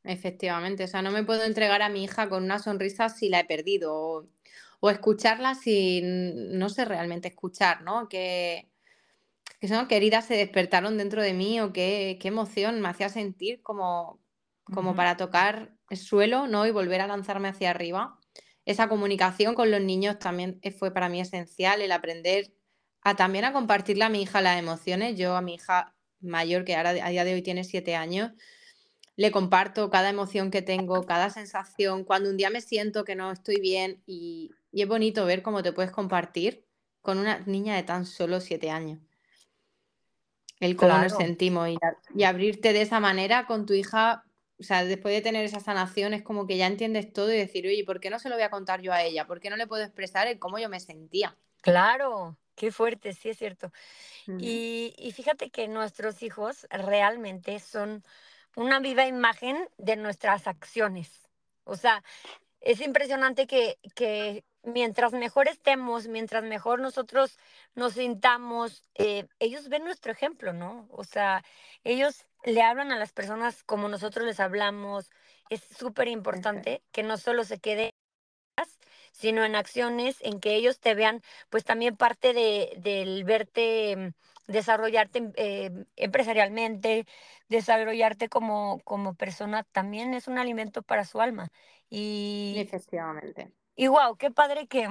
Efectivamente, 0.03 0.83
o 0.85 0.87
sea, 0.87 1.01
no 1.01 1.11
me 1.11 1.23
puedo 1.23 1.43
entregar 1.43 1.81
a 1.81 1.89
mi 1.89 2.03
hija 2.03 2.29
con 2.29 2.43
una 2.43 2.59
sonrisa 2.59 3.09
si 3.09 3.29
la 3.29 3.41
he 3.41 3.45
perdido 3.45 3.93
o, 3.93 4.27
o 4.79 4.89
escucharla 4.89 5.55
si 5.55 6.01
no 6.03 6.69
sé 6.69 6.85
realmente 6.85 7.27
escuchar, 7.29 7.81
¿no? 7.81 8.07
Que, 8.07 8.69
que 9.59 9.67
son 9.67 9.87
que 9.87 9.97
heridas 9.97 10.25
se 10.25 10.35
despertaron 10.35 10.97
dentro 10.97 11.21
de 11.21 11.33
mí 11.33 11.59
o 11.61 11.73
qué, 11.73 12.17
qué 12.21 12.27
emoción 12.29 12.79
me 12.81 12.89
hacía 12.89 13.09
sentir 13.09 13.61
como, 13.63 14.21
como 14.63 14.95
para 14.95 15.17
tocar 15.17 15.75
el 15.89 15.97
suelo, 15.97 16.47
¿no? 16.47 16.65
Y 16.65 16.71
volver 16.71 17.01
a 17.01 17.07
lanzarme 17.07 17.49
hacia 17.49 17.71
arriba. 17.71 18.19
Esa 18.65 18.89
comunicación 18.89 19.55
con 19.55 19.71
los 19.71 19.81
niños 19.81 20.19
también 20.19 20.59
eh, 20.61 20.71
fue 20.71 20.91
para 20.93 21.09
mí 21.09 21.21
esencial, 21.21 21.81
el 21.81 21.91
aprender 21.91 22.53
a 23.01 23.15
también 23.15 23.45
a 23.45 23.53
compartirle 23.53 24.03
a 24.03 24.09
mi 24.09 24.21
hija 24.21 24.41
las 24.41 24.59
emociones. 24.59 25.17
Yo 25.17 25.35
a 25.35 25.41
mi 25.41 25.55
hija 25.55 25.93
mayor, 26.19 26.65
que 26.65 26.75
ahora 26.75 26.89
a 26.89 27.09
día 27.09 27.23
de 27.23 27.33
hoy 27.33 27.41
tiene 27.41 27.63
siete 27.63 27.95
años, 27.95 28.31
le 29.15 29.31
comparto 29.31 29.89
cada 29.89 30.09
emoción 30.09 30.51
que 30.51 30.61
tengo, 30.61 31.05
cada 31.05 31.29
sensación, 31.29 32.03
cuando 32.03 32.29
un 32.29 32.37
día 32.37 32.49
me 32.49 32.61
siento 32.61 33.03
que 33.03 33.15
no 33.15 33.31
estoy 33.31 33.59
bien 33.59 34.01
y, 34.05 34.51
y 34.71 34.83
es 34.83 34.87
bonito 34.87 35.25
ver 35.25 35.41
cómo 35.41 35.63
te 35.63 35.73
puedes 35.73 35.91
compartir 35.91 36.65
con 37.01 37.17
una 37.17 37.39
niña 37.39 37.75
de 37.75 37.83
tan 37.83 38.05
solo 38.05 38.39
siete 38.39 38.69
años, 38.69 38.99
el 40.59 40.75
cómo 40.75 40.97
nos 40.97 41.13
sentimos 41.13 41.69
y, 41.69 41.77
y 42.15 42.23
abrirte 42.23 42.73
de 42.73 42.81
esa 42.81 42.99
manera 42.99 43.47
con 43.47 43.65
tu 43.65 43.73
hija, 43.73 44.23
o 44.59 44.63
sea, 44.63 44.85
después 44.85 45.15
de 45.15 45.21
tener 45.21 45.45
esa 45.45 45.59
sanación 45.59 46.13
es 46.13 46.21
como 46.21 46.45
que 46.45 46.57
ya 46.57 46.67
entiendes 46.67 47.11
todo 47.11 47.33
y 47.33 47.37
decir, 47.37 47.65
oye, 47.65 47.83
¿por 47.85 47.99
qué 47.99 48.09
no 48.09 48.19
se 48.19 48.29
lo 48.29 48.35
voy 48.35 48.43
a 48.43 48.51
contar 48.51 48.81
yo 48.81 48.93
a 48.93 49.03
ella? 49.03 49.25
¿Por 49.25 49.39
qué 49.39 49.49
no 49.49 49.57
le 49.57 49.67
puedo 49.67 49.83
expresar 49.83 50.27
el 50.27 50.39
cómo 50.39 50.59
yo 50.59 50.69
me 50.69 50.79
sentía? 50.79 51.35
claro, 51.61 52.37
qué 52.57 52.71
fuerte, 52.73 53.13
sí 53.13 53.29
es 53.31 53.39
cierto. 53.39 53.71
Y, 54.37 54.95
y 54.97 55.13
fíjate 55.13 55.51
que 55.51 55.67
nuestros 55.69 56.23
hijos 56.23 56.67
realmente 56.71 57.59
son 57.59 58.03
una 58.55 58.79
viva 58.81 59.07
imagen 59.07 59.69
de 59.77 59.97
nuestras 59.97 60.47
acciones. 60.47 61.29
O 61.65 61.75
sea, 61.77 62.03
Es 62.61 62.81
impresionante 62.81 63.47
que, 63.47 63.79
que 63.95 64.45
mientras 64.63 65.13
mejor 65.13 65.47
estemos, 65.47 66.07
mientras 66.07 66.43
mejor 66.43 66.79
nosotros 66.81 67.37
nos 67.75 67.93
sintamos, 67.93 68.89
eh, 68.95 69.27
ellos 69.39 69.69
ven 69.69 69.85
nuestro 69.85 70.11
ejemplo, 70.11 70.53
¿no? 70.53 70.87
O 70.91 71.03
sea, 71.05 71.43
ellos 71.83 72.27
le 72.43 72.61
hablan 72.63 72.91
a 72.91 72.97
las 72.99 73.13
personas 73.13 73.63
como 73.63 73.89
nosotros 73.89 74.25
les 74.25 74.39
hablamos. 74.41 75.11
Es 75.49 75.63
súper 75.63 76.07
importante 76.09 76.83
que 76.91 77.03
no 77.03 77.17
solo 77.17 77.43
se 77.45 77.59
quede, 77.59 77.95
sino 79.17 79.43
en 79.43 79.55
acciones, 79.55 80.17
en 80.21 80.39
que 80.39 80.55
ellos 80.55 80.79
te 80.79 80.93
vean, 80.93 81.21
pues 81.49 81.63
también 81.63 81.97
parte 81.97 82.33
de, 82.33 82.73
del 82.77 83.23
verte 83.23 83.95
mm, 83.97 84.51
desarrollarte 84.51 85.17
em- 85.19 85.33
eh, 85.37 85.71
empresarialmente, 85.95 87.05
desarrollarte 87.49 88.29
como, 88.29 88.79
como 88.83 89.15
persona, 89.15 89.63
también 89.71 90.13
es 90.13 90.27
un 90.27 90.37
alimento 90.37 90.83
para 90.83 91.03
su 91.03 91.19
alma. 91.19 91.49
Y, 91.89 92.53
Efectivamente. 92.59 93.51
y 93.75 93.87
wow, 93.87 94.15
qué 94.17 94.29
padre 94.29 94.67
que, 94.67 94.87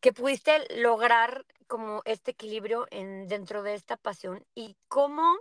que 0.00 0.12
pudiste 0.12 0.52
lograr 0.76 1.46
como 1.66 2.02
este 2.04 2.32
equilibrio 2.32 2.86
en, 2.90 3.26
dentro 3.26 3.62
de 3.62 3.74
esta 3.74 3.96
pasión 3.96 4.44
y 4.54 4.76
cómo, 4.88 5.36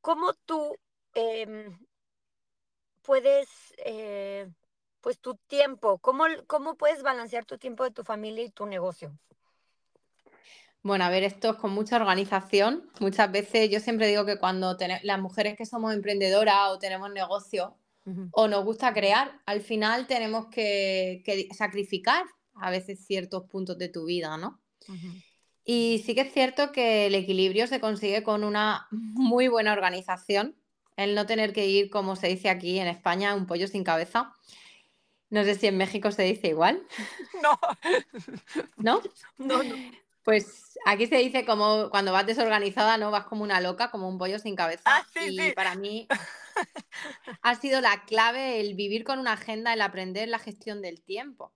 cómo 0.00 0.34
tú 0.44 0.76
em, 1.14 1.78
puedes, 3.02 3.48
eh, 3.84 4.48
pues 5.04 5.20
tu 5.20 5.34
tiempo, 5.36 5.98
cómo, 5.98 6.24
cómo 6.46 6.78
puedes 6.78 7.02
balancear 7.02 7.44
tu 7.44 7.58
tiempo 7.58 7.84
de 7.84 7.90
tu 7.90 8.04
familia 8.04 8.42
y 8.42 8.48
tu 8.48 8.64
negocio. 8.64 9.12
Bueno, 10.82 11.04
a 11.04 11.10
ver, 11.10 11.24
esto 11.24 11.50
es 11.50 11.56
con 11.56 11.72
mucha 11.72 11.96
organización. 11.96 12.90
Muchas 13.00 13.30
veces 13.30 13.68
yo 13.68 13.80
siempre 13.80 14.06
digo 14.06 14.24
que 14.24 14.38
cuando 14.38 14.74
las 15.02 15.20
mujeres 15.20 15.58
que 15.58 15.66
somos 15.66 15.92
emprendedoras 15.92 16.70
o 16.70 16.78
tenemos 16.78 17.12
negocio 17.12 17.76
Ujú, 18.06 18.30
o 18.30 18.48
nos 18.48 18.64
gusta 18.64 18.94
crear, 18.94 19.42
al 19.44 19.60
final 19.60 20.06
tenemos 20.06 20.46
que, 20.46 21.22
que 21.26 21.48
sacrificar 21.54 22.24
a 22.54 22.70
veces 22.70 23.04
ciertos 23.04 23.44
puntos 23.44 23.76
de 23.76 23.90
tu 23.90 24.06
vida, 24.06 24.38
¿no? 24.38 24.62
Y 25.66 26.02
sí 26.04 26.14
que 26.14 26.22
es 26.22 26.32
cierto 26.32 26.72
que 26.72 27.06
el 27.06 27.14
equilibrio 27.14 27.66
se 27.66 27.80
consigue 27.80 28.22
con 28.22 28.42
una 28.42 28.88
muy 28.90 29.48
buena 29.48 29.74
organización, 29.74 30.56
el 30.96 31.14
no 31.14 31.26
tener 31.26 31.52
que 31.52 31.66
ir, 31.66 31.90
como 31.90 32.16
se 32.16 32.28
dice 32.28 32.48
aquí 32.48 32.78
en 32.78 32.88
España, 32.88 33.34
un 33.34 33.46
pollo 33.46 33.68
sin 33.68 33.84
cabeza. 33.84 34.34
No 35.34 35.42
sé 35.44 35.54
si 35.56 35.66
en 35.66 35.76
México 35.76 36.10
se 36.12 36.22
dice 36.22 36.48
igual, 36.48 36.86
No, 37.42 37.58
¿no? 38.78 39.02
no, 39.38 39.62
no. 39.62 39.76
Pues 40.22 40.78
aquí 40.86 41.06
se 41.06 41.16
dice 41.18 41.44
como 41.44 41.90
cuando 41.90 42.12
vas 42.12 42.26
desorganizada, 42.26 42.96
¿no? 42.96 43.10
Vas 43.10 43.26
como 43.26 43.42
una 43.42 43.60
loca, 43.60 43.90
como 43.90 44.08
un 44.08 44.18
pollo 44.18 44.38
sin 44.38 44.56
Ah, 44.84 45.02
cabeza. 45.02 45.06
sí, 45.12 45.20
Y 45.28 45.36
sí. 45.36 45.54
para 45.54 45.74
mí 45.74 46.08
ha 47.42 47.54
sido 47.56 47.80
la 47.80 48.04
clave 48.06 48.60
el 48.60 48.74
vivir 48.74 49.04
con 49.04 49.18
una 49.18 49.32
agenda, 49.32 49.72
el 49.74 49.82
aprender 49.82 50.28
la 50.28 50.38
gestión 50.38 50.80
del 50.82 51.02
tiempo, 51.02 51.52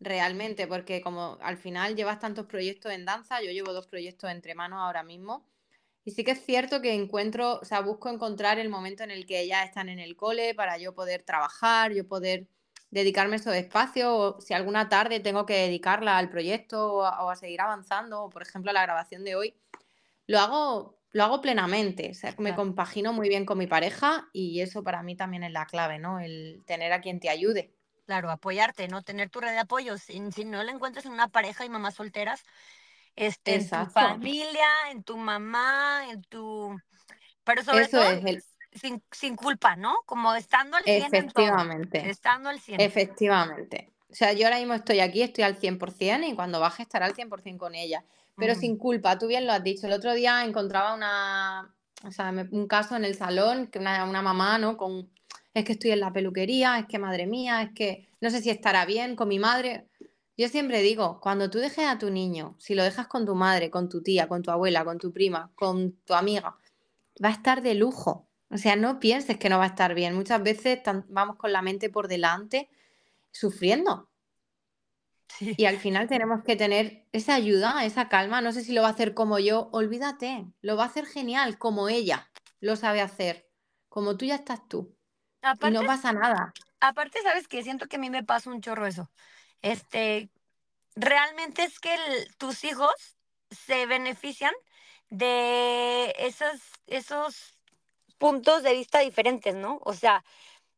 realmente, 0.00 0.66
porque 0.66 1.00
como 1.00 1.38
al 1.40 1.56
final 1.56 1.96
llevas 1.96 2.20
tantos 2.20 2.46
proyectos 2.46 2.92
en 2.92 3.04
danza, 3.04 3.40
yo 3.42 3.50
llevo 3.52 3.72
dos 3.72 3.86
proyectos 3.86 4.30
entre 4.30 4.54
manos 4.54 4.80
ahora 4.80 5.02
mismo. 5.02 5.46
Y 6.04 6.10
sí 6.10 6.24
que 6.24 6.32
es 6.32 6.44
cierto 6.44 6.82
que 6.82 6.92
encuentro, 6.92 7.60
o 7.60 7.64
sea, 7.64 7.80
busco 7.80 8.10
encontrar 8.10 8.58
el 8.58 8.68
momento 8.68 9.04
en 9.04 9.10
el 9.10 9.24
que 9.24 9.40
ellas 9.40 9.64
están 9.64 9.88
en 9.88 9.98
el 9.98 10.16
cole 10.16 10.54
para 10.54 10.76
yo 10.76 10.94
poder 10.94 11.22
trabajar, 11.22 11.92
yo 11.92 12.06
poder 12.06 12.46
dedicarme 12.94 13.36
esos 13.36 13.54
espacios, 13.54 14.08
o 14.10 14.40
si 14.40 14.54
alguna 14.54 14.88
tarde 14.88 15.20
tengo 15.20 15.46
que 15.46 15.54
dedicarla 15.54 16.18
al 16.18 16.30
proyecto 16.30 16.94
o 16.94 17.04
a, 17.04 17.24
o 17.24 17.30
a 17.30 17.36
seguir 17.36 17.60
avanzando, 17.60 18.22
o 18.24 18.30
por 18.30 18.42
ejemplo 18.42 18.70
a 18.70 18.74
la 18.74 18.82
grabación 18.82 19.24
de 19.24 19.36
hoy, 19.36 19.54
lo 20.26 20.38
hago, 20.40 21.00
lo 21.12 21.24
hago 21.24 21.40
plenamente, 21.40 22.10
o 22.12 22.14
sea, 22.14 22.34
me 22.38 22.54
Claro, 22.54 22.54
compagino 22.54 23.12
muy 23.12 23.28
bien 23.28 23.46
con 23.46 23.58
mi 23.58 23.66
pareja 23.66 24.28
y 24.32 24.60
eso 24.60 24.84
para 24.84 25.02
mí 25.02 25.16
también 25.16 25.44
es 25.44 25.52
la 25.52 25.66
clave, 25.66 25.98
¿no? 25.98 26.20
El 26.20 26.64
tener 26.66 26.92
a 26.92 27.00
quien 27.00 27.20
te 27.20 27.30
ayude. 27.30 27.74
claro, 28.06 28.30
apoyarte, 28.30 28.88
¿no? 28.88 29.02
Tener 29.02 29.30
tu 29.30 29.40
red 29.40 29.52
de 29.52 29.58
apoyo. 29.60 29.98
Si, 29.98 30.20
si 30.32 30.44
no 30.44 30.62
la 30.62 30.72
encuentras 30.72 31.06
en 31.06 31.12
una 31.12 31.28
pareja 31.28 31.64
y 31.64 31.68
mamás 31.70 31.94
solteras, 31.94 32.42
este, 33.16 33.56
en 33.56 33.70
tu 33.70 33.86
familia, 33.86 34.66
en 34.90 35.04
tu 35.04 35.16
mamá, 35.16 36.10
en 36.10 36.22
tu 36.24 36.76
Pero 37.44 37.64
sobre 37.64 37.88
eso 37.88 38.00
todo, 38.00 38.04
es 38.04 38.24
el, 38.24 38.44
sin 38.74 39.02
sin 39.10 39.36
culpa, 39.36 39.76
¿no? 39.76 39.94
Como 40.06 40.34
estando 40.34 40.76
al 40.76 40.84
100 40.84 40.96
en 40.96 41.10
todo, 41.10 41.18
efectivamente. 41.18 42.10
estando 42.10 42.48
al 42.48 42.60
100. 42.60 42.80
Efectivamente. 42.80 43.92
O 44.10 44.14
sea, 44.14 44.32
yo 44.32 44.46
ahora 44.46 44.58
mismo 44.58 44.74
estoy 44.74 45.00
aquí, 45.00 45.22
estoy 45.22 45.44
al 45.44 45.58
100% 45.58 46.28
y 46.28 46.34
cuando 46.34 46.60
baje 46.60 46.82
estaré 46.82 47.04
al 47.04 47.14
100% 47.14 47.56
con 47.56 47.74
ella, 47.74 48.04
pero 48.36 48.54
sin 48.54 48.76
culpa, 48.76 49.18
tú 49.18 49.26
bien 49.26 49.46
lo 49.46 49.52
has 49.52 49.64
dicho. 49.64 49.86
El 49.86 49.92
otro 49.92 50.12
día 50.14 50.44
encontraba 50.44 50.94
una, 50.94 51.74
o 52.04 52.10
sea, 52.12 52.32
un 52.50 52.66
caso 52.68 52.94
en 52.96 53.04
el 53.04 53.16
salón, 53.16 53.66
que 53.68 53.78
una, 53.78 54.04
una 54.04 54.22
mamá, 54.22 54.58
¿no? 54.58 54.76
Con, 54.76 55.10
es 55.52 55.64
que 55.64 55.72
estoy 55.72 55.92
en 55.92 56.00
la 56.00 56.12
peluquería, 56.12 56.78
es 56.78 56.86
que 56.86 56.98
madre 56.98 57.26
mía, 57.26 57.62
es 57.62 57.70
que 57.74 58.08
no 58.20 58.30
sé 58.30 58.42
si 58.42 58.50
estará 58.50 58.84
bien 58.84 59.16
con 59.16 59.28
mi 59.28 59.38
madre. 59.38 59.88
Yo 60.36 60.48
siempre 60.48 60.82
digo, 60.82 61.20
cuando 61.20 61.48
tú 61.48 61.58
dejes 61.58 61.86
a 61.86 61.98
tu 61.98 62.10
niño, 62.10 62.56
si 62.58 62.74
lo 62.74 62.82
dejas 62.82 63.06
con 63.06 63.24
tu 63.24 63.36
madre, 63.36 63.70
con 63.70 63.88
tu 63.88 64.02
tía, 64.02 64.28
con 64.28 64.42
tu 64.42 64.50
abuela, 64.50 64.84
con 64.84 64.98
tu 64.98 65.12
prima, 65.12 65.52
con 65.54 65.92
tu 66.04 66.14
amiga, 66.14 66.56
va 67.24 67.28
a 67.28 67.32
estar 67.32 67.62
de 67.62 67.74
lujo. 67.74 68.26
O 68.50 68.58
sea, 68.58 68.76
no 68.76 69.00
pienses 69.00 69.38
que 69.38 69.48
no 69.48 69.58
va 69.58 69.64
a 69.64 69.68
estar 69.68 69.94
bien. 69.94 70.14
Muchas 70.14 70.42
veces 70.42 70.80
vamos 71.08 71.36
con 71.36 71.52
la 71.52 71.62
mente 71.62 71.90
por 71.90 72.08
delante 72.08 72.70
sufriendo. 73.32 74.10
sí. 75.28 75.54
Y 75.56 75.66
al 75.66 75.78
final 75.78 76.08
tenemos 76.08 76.42
que 76.44 76.56
tener 76.56 77.06
esa 77.12 77.34
ayuda, 77.34 77.84
esa 77.84 78.08
calma. 78.08 78.40
No 78.40 78.52
sé 78.52 78.62
si 78.64 78.72
lo 78.72 78.82
va 78.82 78.88
a 78.88 78.90
hacer 78.92 79.14
como 79.14 79.38
yo, 79.38 79.68
olvídate, 79.72 80.46
lo 80.62 80.76
va 80.76 80.84
a 80.84 80.86
hacer 80.86 81.06
genial, 81.06 81.58
como 81.58 81.88
ella 81.88 82.30
lo 82.60 82.76
sabe 82.76 83.00
hacer. 83.00 83.48
Como 83.88 84.16
tú 84.16 84.24
ya 84.26 84.36
estás 84.36 84.66
tú. 84.68 84.96
Y 85.60 85.70
Aparte 85.70 85.70
no 85.70 85.84
pasa 85.84 86.12
nada. 86.12 86.56
aparte, 86.80 87.20
¿sabes 87.22 87.48
qué? 87.48 87.62
Siento 87.62 87.86
que 87.88 87.96
a 87.96 87.98
mí 87.98 88.10
me 88.10 88.24
pasa 88.24 88.50
un 88.50 88.60
chorro 88.60 88.86
eso. 88.86 89.10
Este, 89.62 90.30
realmente 90.96 91.64
es 91.64 91.80
que 91.80 91.94
el 91.94 92.36
tus 92.36 92.64
hijos 92.64 92.92
se 93.50 93.86
benefician 93.86 94.54
de 95.10 96.14
esos 96.18 96.60
esos 96.86 97.58
puntos 98.18 98.62
de 98.62 98.72
vista 98.72 99.00
diferentes, 99.00 99.54
¿no? 99.54 99.80
O 99.84 99.92
sea, 99.92 100.24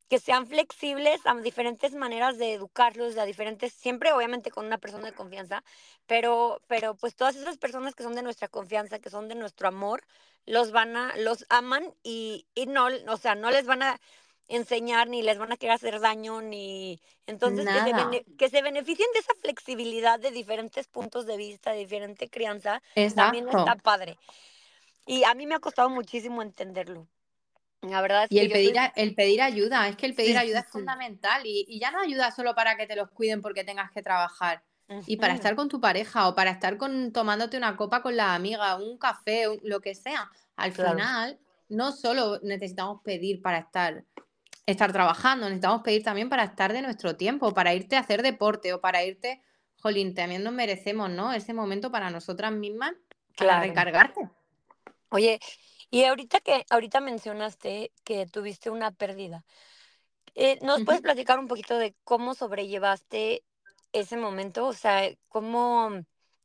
que 0.09 0.19
sean 0.19 0.47
flexibles 0.47 1.21
a 1.25 1.35
diferentes 1.35 1.95
maneras 1.95 2.39
de 2.39 2.53
educarlos, 2.53 3.17
a 3.19 3.25
diferentes, 3.25 3.73
siempre 3.73 4.13
obviamente 4.13 4.51
con 4.51 4.67
una 4.67 4.79
persona 4.79 5.07
de 5.07 5.15
confianza, 5.15 5.65
pero, 6.07 6.61
pero 6.69 6.95
pues 6.95 7.17
todas 7.17 7.35
esas 7.37 7.59
personas 7.59 7.95
que 7.95 8.05
son 8.05 8.15
de 8.15 8.23
nuestra 8.23 8.49
confianza, 8.49 9.01
que 9.01 9.11
son 9.11 9.29
de 9.29 9.35
nuestro 9.35 9.67
amor, 9.69 10.05
los 10.45 10.71
van 10.71 10.97
a, 10.97 11.17
los 11.17 11.45
aman 11.49 11.93
y, 12.05 12.47
y 12.55 12.67
no, 12.67 12.87
o 13.09 13.17
sea, 13.17 13.35
no 13.35 13.51
les 13.51 13.67
van 13.67 13.83
a 13.83 14.01
enseñar 14.49 15.09
ni 15.09 15.23
les 15.23 15.39
van 15.39 15.53
a 15.53 15.57
querer 15.57 15.75
hacer 15.75 15.99
daño 15.99 16.41
ni 16.41 17.01
entonces 17.27 17.67
que 17.67 17.81
se, 17.81 17.91
Nada. 17.93 18.11
que 18.39 18.49
se 18.49 18.63
beneficien 18.63 19.09
de 19.13 19.19
esa 19.19 19.35
flexibilidad 19.41 20.21
de 20.21 20.31
diferentes 20.31 20.87
puntos 20.87 21.27
de 21.27 21.37
vista, 21.37 21.73
de 21.73 21.79
diferente 21.79 22.29
crianza, 22.29 22.81
también 23.17 23.49
está 23.49 23.75
padre. 23.75 24.17
Y 25.05 25.25
a 25.25 25.35
mí 25.35 25.47
me 25.47 25.57
ha 25.57 25.61
costado 25.61 25.91
muchísimo 25.91 26.43
entenderlo. 26.43 27.09
La 27.83 28.03
verdad 28.03 28.25
es 28.25 28.31
Y 28.31 28.39
que 28.39 28.45
el 28.45 28.51
pedir, 28.51 28.75
soy... 28.75 28.77
el 28.97 29.15
pedir 29.15 29.41
ayuda, 29.43 29.89
es 29.89 29.97
que 29.97 30.07
el 30.07 30.15
pedir 30.15 30.37
Sí, 30.37 30.39
ayuda 30.39 30.61
sí, 30.61 30.61
es 30.61 30.69
fundamental 30.69 31.43
y, 31.47 31.65
y 31.69 31.79
ya 31.79 31.91
no 31.91 32.01
ayuda 32.01 32.31
solo 32.33 32.55
para 32.55 32.77
que 32.77 32.87
te 32.87 32.97
los 32.97 33.11
cuiden 33.11 33.41
porque 33.43 33.65
tengas 33.65 33.91
que 33.93 34.03
trabajar 34.03 34.65
y 35.07 35.17
para 35.19 35.35
estar 35.35 35.55
con 35.55 35.69
tu 35.69 35.81
pareja 35.81 36.29
o 36.29 36.35
para 36.35 36.51
estar 36.51 36.77
con, 36.79 37.13
tomándote 37.13 37.57
una 37.57 37.77
copa 37.77 38.03
con 38.03 38.17
la 38.17 38.35
amiga, 38.35 38.77
un 38.77 38.99
café, 38.99 39.49
un- 39.49 39.61
lo 39.63 39.81
que 39.81 39.95
sea. 39.95 40.31
Al 40.57 40.73
Claro, 40.73 40.99
final, 40.99 41.39
no 41.69 41.93
solo 41.93 42.41
necesitamos 42.43 43.03
pedir 43.03 43.41
para 43.43 43.59
estar, 43.59 44.05
estar 44.67 44.93
trabajando, 44.93 45.47
necesitamos 45.47 45.83
pedir 45.83 46.03
también 46.03 46.29
para 46.29 46.45
estar 46.45 46.73
de 46.73 46.83
nuestro 46.83 47.17
tiempo, 47.17 47.55
para 47.55 47.75
irte 47.75 47.97
a 47.97 48.01
hacer 48.01 48.23
deporte 48.23 48.73
o 48.75 48.81
para 48.81 49.05
irte, 49.05 49.43
jolín, 49.81 50.15
también 50.15 50.43
nos 50.43 50.53
merecemos, 50.53 51.11
¿no? 51.11 51.33
Ese 51.33 51.55
momento 51.55 51.91
para 51.93 52.11
nosotras 52.11 52.53
mismas, 52.53 52.95
para 53.37 53.57
claro. 53.57 53.61
recargarte. 53.61 54.31
Oye, 55.11 55.39
y 55.91 56.05
ahorita 56.05 56.41
que 56.41 56.65
ahorita 56.71 57.01
mencionaste 57.01 57.93
que 58.05 58.27
tuviste 58.27 58.71
una 58.71 58.93
pérdida, 58.93 59.45
eh, 60.35 60.59
¿nos 60.63 60.83
puedes 60.83 61.03
platicar 61.03 61.39
un 61.39 61.49
poquito 61.49 61.79
de 61.79 61.95
cómo 62.05 62.35
sobrellevaste 62.35 63.45
ese 63.93 64.17
momento? 64.17 64.67
O 64.67 64.73
sea, 64.75 65.11
cómo, 65.29 65.91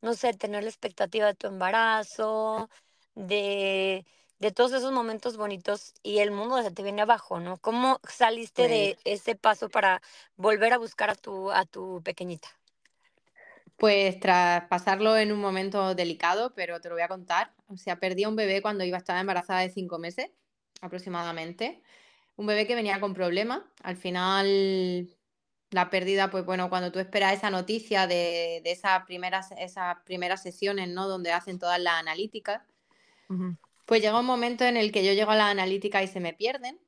no 0.02 0.14
sé, 0.14 0.34
tener 0.34 0.64
la 0.64 0.70
expectativa 0.70 1.28
de 1.28 1.36
tu 1.36 1.48
embarazo, 1.48 2.70
de, 3.16 4.06
de 4.40 4.52
todos 4.52 4.72
esos 4.74 4.92
momentos 4.94 5.38
bonitos 5.38 5.94
y 6.04 6.20
el 6.20 6.32
mundo 6.32 6.62
se 6.64 6.72
te 6.72 6.84
viene 6.84 7.02
abajo, 7.02 7.40
¿no? 7.40 7.58
¿Cómo 7.58 8.00
saliste 8.08 8.68
de 8.68 8.98
ese 9.06 9.36
paso 9.36 9.70
para 9.70 10.02
volver 10.38 10.74
a 10.74 10.78
buscar 10.78 11.10
a 11.10 11.16
tu, 11.16 11.52
a 11.52 11.66
tu 11.66 12.02
pequeñita? 12.04 12.50
Pues 13.82 14.20
tras 14.20 14.66
pasarlo 14.68 15.18
en 15.18 15.32
un 15.32 15.40
momento 15.40 15.96
delicado, 15.96 16.54
pero 16.54 16.80
te 16.82 16.88
lo 16.88 16.94
voy 16.94 17.02
a 17.02 17.08
contar. 17.08 17.52
O 17.66 17.78
sea, 17.78 18.00
perdí 18.00 18.26
a 18.26 18.30
un 18.30 18.36
bebé 18.36 18.62
cuando 18.62 18.84
iba 18.84 18.98
a 18.98 19.00
estar 19.00 19.18
embarazada 19.20 19.62
de 19.62 19.72
cinco 19.72 19.98
meses 19.98 20.30
aproximadamente. 20.82 21.82
Un 22.36 22.46
bebé 22.46 22.68
que 22.68 22.76
venía 22.76 23.00
con 23.00 23.16
problemas. 23.16 23.64
Al 23.82 23.98
final, 23.98 25.10
la 25.72 25.90
pérdida, 25.90 26.30
pues 26.30 26.46
bueno, 26.46 26.70
cuando 26.70 26.92
tú 26.92 27.00
esperas 27.00 27.34
esa 27.34 27.50
noticia 27.50 28.06
de, 28.06 28.62
de 28.64 28.72
esas, 28.72 29.04
primeras, 29.08 29.50
esas 29.58 29.98
primeras 30.06 30.44
sesiones, 30.44 30.88
¿no? 30.88 31.08
Donde 31.08 31.32
hacen 31.32 31.58
todas 31.58 31.80
las 31.80 31.96
analíticas, 31.96 32.62
pues 33.86 34.00
llega 34.04 34.20
un 34.20 34.28
momento 34.28 34.64
en 34.64 34.78
el 34.78 34.92
que 34.92 35.04
yo 35.04 35.14
llego 35.14 35.32
a 35.32 35.36
la 35.36 35.50
analítica 35.50 36.04
y 36.04 36.08
se 36.08 36.20
me 36.20 36.34
pierden. 36.34 36.80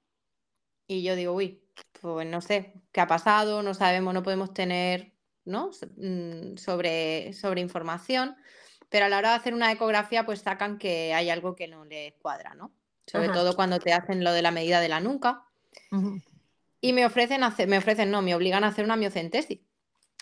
Y 0.85 1.01
yo 1.01 1.15
digo, 1.15 1.33
uy, 1.33 1.63
pues 2.01 2.27
no 2.27 2.39
sé 2.39 2.83
qué 2.91 3.01
ha 3.01 3.07
pasado, 3.07 3.63
no 3.63 3.73
sabemos, 3.73 4.13
no 4.13 4.21
podemos 4.21 4.53
tener, 4.53 5.12
¿no? 5.45 5.71
Mm, 5.97 6.57
Sobre, 6.57 7.33
sobre 7.33 7.61
información, 7.61 8.35
pero 8.89 9.05
a 9.05 9.09
la 9.09 9.17
hora 9.17 9.29
de 9.31 9.35
hacer 9.35 9.53
una 9.53 9.71
ecografía, 9.71 10.25
pues 10.25 10.41
sacan 10.41 10.77
que 10.77 11.13
hay 11.13 11.29
algo 11.29 11.55
que 11.55 11.67
no 11.67 11.85
les 11.85 12.13
cuadra, 12.15 12.53
¿no? 12.55 12.73
Sobre 13.07 13.25
Ajá, 13.25 13.33
todo 13.33 13.55
cuando 13.55 13.81
te 13.81 13.93
hacen 13.93 14.23
lo 14.23 14.31
de 14.33 14.41
la 14.41 14.51
medida 14.51 14.79
de 14.81 14.89
la 14.89 14.99
nuca. 14.99 15.45
ujú, 15.91 16.21
Y 16.81 16.93
me 16.93 17.05
ofrecen 17.05 17.43
hacer, 17.43 17.67
me 17.67 17.77
ofrecen, 17.77 18.11
no, 18.11 18.21
me 18.21 18.35
obligan 18.35 18.63
a 18.63 18.67
hacer 18.67 18.83
una 18.85 18.97
miocentesis, 18.97 19.61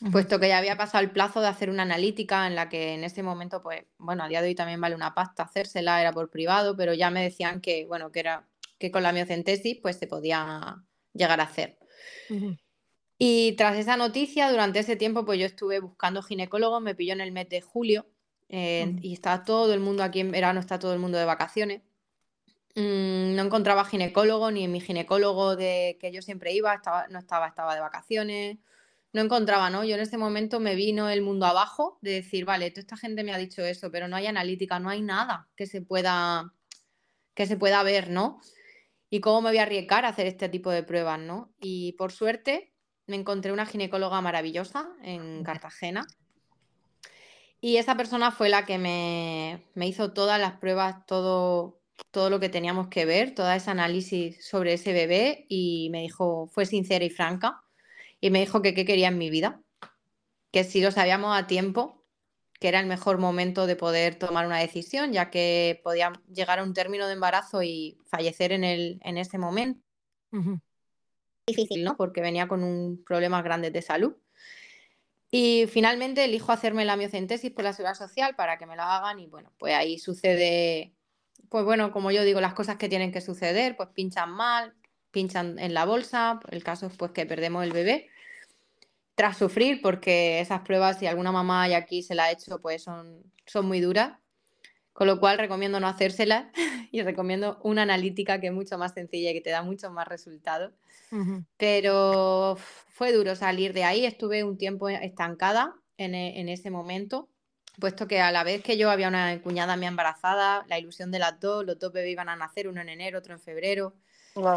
ujú, 0.02 0.12
puesto 0.12 0.40
que 0.40 0.50
ya 0.50 0.58
había 0.60 0.78
pasado 0.78 1.04
el 1.04 1.12
plazo 1.12 1.42
de 1.42 1.48
hacer 1.48 1.70
una 1.70 1.84
analítica 1.84 2.48
en 2.48 2.56
la 2.56 2.70
que 2.70 2.94
en 2.94 3.04
ese 3.04 3.24
momento, 3.24 3.64
pues, 3.64 3.86
bueno, 3.98 4.24
a 4.24 4.30
día 4.30 4.42
de 4.42 4.50
hoy 4.50 4.56
también 4.56 4.82
vale 4.82 4.96
una 4.96 5.16
pasta 5.16 5.44
hacérsela, 5.44 6.02
era 6.02 6.14
por 6.14 6.30
privado, 6.32 6.78
pero 6.78 6.94
ya 6.94 7.12
me 7.12 7.24
decían 7.24 7.62
que, 7.62 7.86
bueno, 7.88 8.12
que 8.12 8.22
era 8.22 8.48
que 8.80 8.92
con 8.92 9.04
la 9.04 9.14
miocentesis, 9.14 9.80
pues 9.82 9.98
se 9.98 10.08
podía 10.08 10.84
llegar 11.14 11.40
a 11.42 11.44
hacer. 11.46 11.80
Y 13.24 13.52
tras 13.52 13.78
esa 13.78 13.98
noticia, 13.98 14.50
durante 14.50 14.80
ese 14.80 14.96
tiempo, 14.96 15.24
pues 15.26 15.40
yo 15.40 15.46
estuve 15.46 15.80
buscando 15.80 16.24
ginecólogo, 16.24 16.80
me 16.80 16.96
pilló 16.96 17.14
en 17.14 17.22
el 17.22 17.32
mes 17.32 17.48
de 17.50 17.62
julio 17.62 18.08
eh, 18.50 18.96
y 19.00 19.14
estaba 19.14 19.44
todo 19.44 19.76
el 19.76 19.80
mundo 19.80 20.02
aquí 20.02 20.22
en 20.22 20.32
verano, 20.32 20.60
está 20.60 20.80
todo 20.80 20.92
el 20.92 20.98
mundo 20.98 21.20
de 21.20 21.26
vacaciones. 21.26 21.84
Mm, 22.74 23.36
no 23.36 23.44
encontraba 23.44 23.86
ginecólogo, 23.86 24.50
ni 24.50 24.68
mi 24.68 24.82
ginecólogo 24.82 25.56
de 25.56 26.00
que 26.02 26.12
yo 26.12 26.24
siempre 26.24 26.52
iba, 26.54 26.74
estaba, 26.74 27.08
no 27.10 27.20
estaba, 27.20 27.48
estaba 27.48 27.76
de 27.76 27.82
vacaciones. 27.82 28.58
No 29.14 29.22
encontraba, 29.22 29.70
¿no? 29.70 29.84
Yo 29.84 29.94
en 29.94 30.02
ese 30.02 30.18
momento 30.18 30.60
me 30.60 30.74
vino 30.74 31.08
el 31.08 31.22
mundo 31.22 31.46
abajo 31.46 32.00
de 32.02 32.14
decir, 32.14 32.46
vale, 32.46 32.72
toda 32.72 32.82
esta 32.82 32.98
gente 32.98 33.24
me 33.24 33.36
ha 33.36 33.38
dicho 33.38 33.62
eso, 33.64 33.92
pero 33.92 34.08
no 34.08 34.16
hay 34.16 34.26
analítica, 34.26 34.80
no 34.80 34.90
hay 34.90 35.04
nada 35.04 35.48
que 35.56 35.68
se 35.68 35.84
pueda, 35.84 36.56
que 37.36 37.46
se 37.46 37.56
pueda 37.56 37.84
ver, 37.84 38.10
¿no? 38.10 38.42
¿Y 39.12 39.20
cómo 39.20 39.42
me 39.42 39.52
voy 39.52 39.60
a 39.60 39.64
arriesgar 39.64 40.06
a 40.06 40.08
hacer 40.08 40.26
este 40.26 40.50
tipo 40.50 40.72
de 40.72 40.82
pruebas, 40.82 41.20
no? 41.20 41.54
Y 41.60 41.92
por 42.00 42.12
suerte 42.12 42.71
me 43.12 43.18
encontré 43.18 43.52
una 43.52 43.66
ginecóloga 43.66 44.22
maravillosa 44.22 44.90
en 45.04 45.44
Cartagena. 45.44 46.08
Y 47.60 47.78
esa 47.78 47.96
persona 47.96 48.32
fue 48.32 48.50
la 48.50 48.66
que 48.66 48.78
me, 48.80 49.68
me 49.76 49.86
hizo 49.86 50.14
todas 50.14 50.40
las 50.40 50.54
pruebas, 50.54 51.06
todo, 51.06 51.82
todo 52.10 52.30
lo 52.30 52.40
que 52.40 52.50
teníamos 52.50 52.88
que 52.88 53.06
ver, 53.06 53.36
toda 53.36 53.56
ese 53.56 53.70
análisis 53.70 54.48
sobre 54.48 54.74
ese 54.74 54.94
bebé 54.94 55.46
y 55.50 55.90
me 55.92 56.02
dijo, 56.02 56.48
fue 56.48 56.66
sincera 56.66 57.06
y 57.06 57.10
franca. 57.10 57.62
Y 58.22 58.32
me 58.32 58.40
dijo 58.40 58.62
que 58.62 58.74
qué 58.74 58.86
quería 58.86 59.10
en 59.10 59.18
mi 59.18 59.30
vida, 59.30 59.62
que 60.52 60.64
si 60.64 60.82
lo 60.82 60.92
sabíamos 60.92 61.38
a 61.38 61.48
tiempo, 61.48 62.06
que 62.60 62.70
era 62.70 62.80
el 62.80 62.88
mejor 62.88 63.18
momento 63.18 63.68
de 63.68 63.76
poder 63.76 64.16
tomar 64.16 64.46
una 64.46 64.60
decisión, 64.60 65.12
ya 65.12 65.30
que 65.30 65.82
podía 65.84 66.14
llegar 66.34 66.60
a 66.60 66.64
un 66.64 66.74
término 66.74 67.08
de 67.08 67.14
embarazo 67.14 67.62
y 67.62 67.98
fallecer 68.06 68.54
en, 68.54 68.64
el, 68.64 69.00
en 69.04 69.18
ese 69.18 69.38
momento. 69.38 69.82
Ujú, 70.32 70.62
difícil, 71.46 71.84
¿no? 71.84 71.98
Porque 71.98 72.22
venía 72.22 72.48
con 72.48 72.64
un 72.64 73.04
problemas 73.04 73.44
grandes 73.44 73.74
de 73.74 73.82
salud. 73.82 74.16
Y 75.30 75.66
finalmente 75.68 76.26
elijo 76.26 76.52
hacerme 76.52 76.84
la 76.84 76.98
miocentesis 76.98 77.52
por 77.52 77.64
la 77.64 77.74
seguridad 77.74 77.96
social 77.96 78.36
para 78.36 78.58
que 78.58 78.66
me 78.66 78.76
la 78.76 78.98
hagan 78.98 79.20
y 79.20 79.28
bueno, 79.28 79.54
pues 79.58 79.74
ahí 79.74 79.98
sucede, 79.98 80.94
pues 81.50 81.64
bueno, 81.64 81.92
como 81.92 82.12
yo 82.12 82.24
digo, 82.24 82.42
las 82.42 82.54
cosas 82.54 82.76
que 82.78 82.90
tienen 82.90 83.14
que 83.14 83.22
suceder, 83.22 83.78
pues 83.78 83.90
pinchan 83.94 84.30
mal, 84.30 84.74
pinchan 85.12 85.58
en 85.58 85.74
la 85.74 85.86
bolsa, 85.86 86.42
el 86.52 86.64
caso 86.64 86.88
es 86.88 86.98
pues 86.98 87.12
que 87.12 87.26
perdemos 87.26 87.64
el 87.64 87.72
bebé 87.72 88.10
tras 89.16 89.38
sufrir 89.38 89.82
porque 89.82 90.40
esas 90.40 90.62
pruebas, 90.62 91.00
si 91.00 91.08
alguna 91.08 91.32
mamá 91.32 91.64
hay 91.64 91.74
aquí 91.74 92.02
se 92.04 92.16
la 92.16 92.26
ha 92.26 92.32
hecho, 92.32 92.60
pues 92.60 92.84
son, 92.84 93.24
son 93.46 93.68
muy 93.68 93.80
duras, 93.80 94.18
con 94.94 95.08
lo 95.08 95.20
cual 95.20 95.38
recomiendo 95.38 95.80
no 95.80 95.88
hacérselas 95.88 96.48
y 96.92 97.02
recomiendo 97.02 97.60
una 97.64 97.84
analítica 97.84 98.40
que 98.42 98.48
es 98.48 98.54
mucho 98.54 98.78
más 98.78 98.94
sencilla 98.94 99.32
y 99.32 99.34
que 99.36 99.42
te 99.42 99.50
da 99.52 99.64
muchos 99.64 99.92
más 99.92 100.08
resultados. 100.08 100.74
Pero 101.58 102.58
fue 102.58 103.14
duro 103.14 103.36
salir 103.36 103.74
de 103.74 103.84
ahí, 103.84 104.06
estuve 104.06 104.44
un 104.44 104.58
tiempo 104.58 104.90
estancada 104.90 105.76
en, 105.98 106.16
e- 106.16 106.40
en 106.40 106.50
ese 106.50 106.72
momento, 106.72 107.30
puesto 107.80 108.08
que 108.08 108.20
a 108.20 108.32
la 108.32 108.44
vez 108.44 108.64
que 108.64 108.78
yo 108.78 108.90
había 108.90 109.08
una 109.08 109.40
cuñada 109.42 109.78
mía 109.78 109.90
embarazada, 109.90 110.66
la 110.68 110.80
ilusión 110.80 111.12
de 111.12 111.20
las 111.20 111.40
dos, 111.40 111.66
los 111.66 111.78
dos 111.80 111.92
bebés 111.94 112.12
iban 112.12 112.30
a 112.30 112.36
nacer, 112.36 112.68
uno 112.68 112.82
en 112.82 112.90
enero, 112.90 113.20
otro 113.20 113.34
en 113.34 113.40
febrero, 113.40 113.96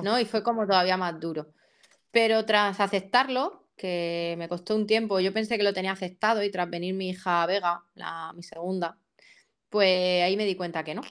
¿no? 0.01 0.19
Y 0.21 0.27
fue 0.27 0.43
como 0.43 0.67
todavía 0.67 0.97
más 0.97 1.21
duro. 1.21 1.53
Pero 2.11 2.45
tras 2.47 2.81
aceptarlo, 2.81 3.69
que 3.77 4.35
me 4.39 4.49
costó 4.49 4.77
un 4.77 4.87
tiempo, 4.87 5.21
yo 5.21 5.33
pensé 5.33 5.57
que 5.59 5.65
lo 5.65 5.73
tenía 5.75 5.93
aceptado 5.93 6.43
y 6.45 6.51
tras 6.51 6.71
venir 6.71 6.95
mi 6.95 7.11
hija 7.11 7.47
Vega, 7.47 7.85
la, 7.95 8.33
mi 8.35 8.43
segunda, 8.43 8.99
pues 9.75 10.23
ahí 10.23 10.37
me 10.37 10.47
di 10.47 10.55
cuenta 10.57 10.85
que 10.85 10.95
no, 10.95 11.03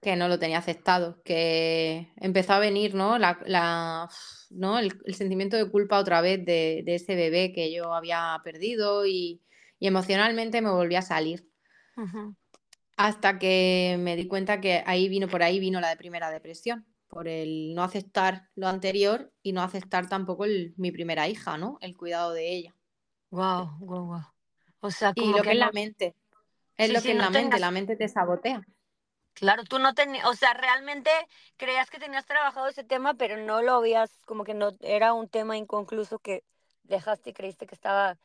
que 0.00 0.16
no 0.16 0.28
lo 0.28 0.38
tenía 0.38 0.58
aceptado, 0.58 1.22
que 1.24 2.12
empezó 2.16 2.54
a 2.54 2.60
venir, 2.60 2.94
¿no? 2.94 3.18
La, 3.18 3.40
la- 3.46 4.08
¿no? 4.50 4.78
El, 4.78 4.92
el 5.06 5.14
sentimiento 5.16 5.56
de 5.56 5.70
culpa 5.70 5.98
otra 6.00 6.20
vez 6.22 6.44
de, 6.44 6.82
de 6.86 6.96
ese 6.96 7.16
bebé 7.16 7.52
que 7.52 7.72
yo 7.72 7.94
había 7.94 8.40
perdido 8.44 9.06
y, 9.06 9.42
y 9.80 9.88
emocionalmente 9.88 10.62
me 10.62 10.70
volví 10.70 10.96
a 10.96 11.02
salir. 11.02 11.48
Hasta 12.98 13.38
que 13.38 13.96
me 13.98 14.14
di 14.16 14.26
cuenta 14.28 14.60
que 14.60 14.82
ahí 14.86 15.08
vino, 15.08 15.26
por 15.28 15.42
ahí 15.42 15.58
vino 15.60 15.80
la 15.80 15.88
de 15.88 15.96
primera 15.96 16.30
depresión, 16.30 16.86
por 17.08 17.26
el 17.28 17.74
no 17.74 17.82
aceptar 17.82 18.48
lo 18.56 18.68
anterior 18.68 19.32
y 19.42 19.52
no 19.52 19.62
aceptar 19.62 20.08
tampoco 20.08 20.44
el- 20.44 20.74
mi 20.76 20.90
primera 20.92 21.28
hija, 21.28 21.56
¿no? 21.58 21.78
El 21.80 21.96
cuidado 21.96 22.32
de 22.34 22.50
ella. 22.52 22.74
guau, 23.30 23.64
guau, 23.88 24.04
guau. 24.08 24.22
O 24.80 24.90
sea, 24.90 25.14
Y 25.14 25.34
lo 25.34 25.44
que 25.44 25.50
que 25.50 25.52
es 25.52 25.58
la 25.58 25.72
mente, 25.72 26.14
es 26.78 26.88
sí, 26.88 26.92
lo 26.92 27.02
sí, 27.02 27.12
que 27.12 27.14
no 27.14 27.28
la 27.28 27.28
mente, 27.30 27.58
la 27.60 27.70
mente 27.70 27.94
te 27.94 28.08
sabotea. 28.08 28.62
claro, 29.34 29.64
tú 29.64 29.78
no 29.78 29.94
tenías, 29.94 30.26
o 30.26 30.34
sea, 30.34 30.54
realmente 30.54 31.10
creías 31.56 31.90
que 31.90 31.98
tenías 31.98 32.26
trabajado 32.26 32.68
ese 32.68 32.84
tema, 32.84 33.14
pero 33.14 33.36
no 33.36 33.62
lo 33.62 33.74
habías, 33.74 34.10
como 34.26 34.44
que 34.44 34.54
no, 34.54 34.72
era 34.80 35.12
un 35.14 35.28
tema 35.28 35.56
inconcluso 35.56 36.18
que 36.18 36.44
dejaste 36.84 37.30
y 37.30 37.32
creíste 37.34 37.66
que 37.66 37.74
estaba 37.74 38.18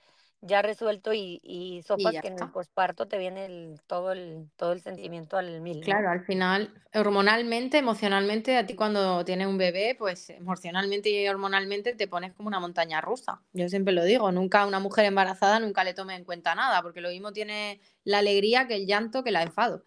ya 0.46 0.62
resuelto 0.62 1.14
y 1.14 1.40
y 1.42 1.82
sopas 1.84 2.16
que 2.22 2.28
en 2.28 2.40
el 2.40 2.52
posparto 2.52 3.08
te 3.08 3.18
viene 3.18 3.46
el 3.46 3.82
todo 3.88 4.12
el 4.12 4.50
todo 4.56 4.74
el 4.74 4.82
sentimiento 4.82 5.38
al 5.38 5.62
mil, 5.62 5.80
¿no? 5.80 5.86
Claro, 5.86 6.10
al 6.10 6.26
final, 6.26 6.74
hormonalmente, 6.94 7.78
emocionalmente, 7.78 8.58
a 8.58 8.66
ti 8.66 8.76
cuando 8.76 9.24
tienes 9.26 9.48
un 9.48 9.58
bebé, 9.58 9.96
pues 9.98 10.30
emocionalmente 10.30 11.10
y 11.10 11.28
hormonalmente 11.28 11.94
te 11.96 12.08
pones 12.08 12.34
como 12.34 12.48
una 12.48 12.60
montaña 12.60 13.02
rusa. 13.02 13.42
Yo 13.54 13.70
siempre 13.70 13.94
lo 13.94 14.04
digo, 14.04 14.32
nunca 14.32 14.62
a 14.62 14.68
una 14.68 14.80
mujer 14.80 15.06
embarazada 15.06 15.60
nunca 15.60 15.84
le 15.84 15.94
tome 15.94 16.16
en 16.16 16.26
cuenta 16.26 16.56
nada, 16.56 16.82
porque 16.82 17.02
lo 17.02 17.10
mismo 17.10 17.32
tiene 17.32 17.80
la 18.04 18.20
alegría 18.20 18.68
que 18.68 18.76
el 18.76 18.86
llanto 18.86 19.24
que 19.24 19.32
la 19.32 19.44
enfado. 19.44 19.86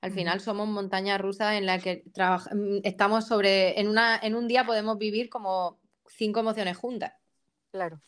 Al 0.00 0.10
final 0.10 0.40
somos 0.40 0.66
montañas 0.66 1.20
rusas 1.20 1.54
en 1.54 1.64
las 1.64 1.80
que 1.80 2.02
mm, 2.16 2.78
estamos 2.82 3.24
sobre, 3.24 3.78
en 3.80 3.86
una, 3.86 4.18
en 4.20 4.34
un 4.34 4.48
día 4.48 4.66
podemos 4.66 4.98
vivir 4.98 5.30
como 5.30 5.78
cinco 6.08 6.40
emociones 6.40 6.76
juntas. 6.76 7.12
claro. 7.70 8.00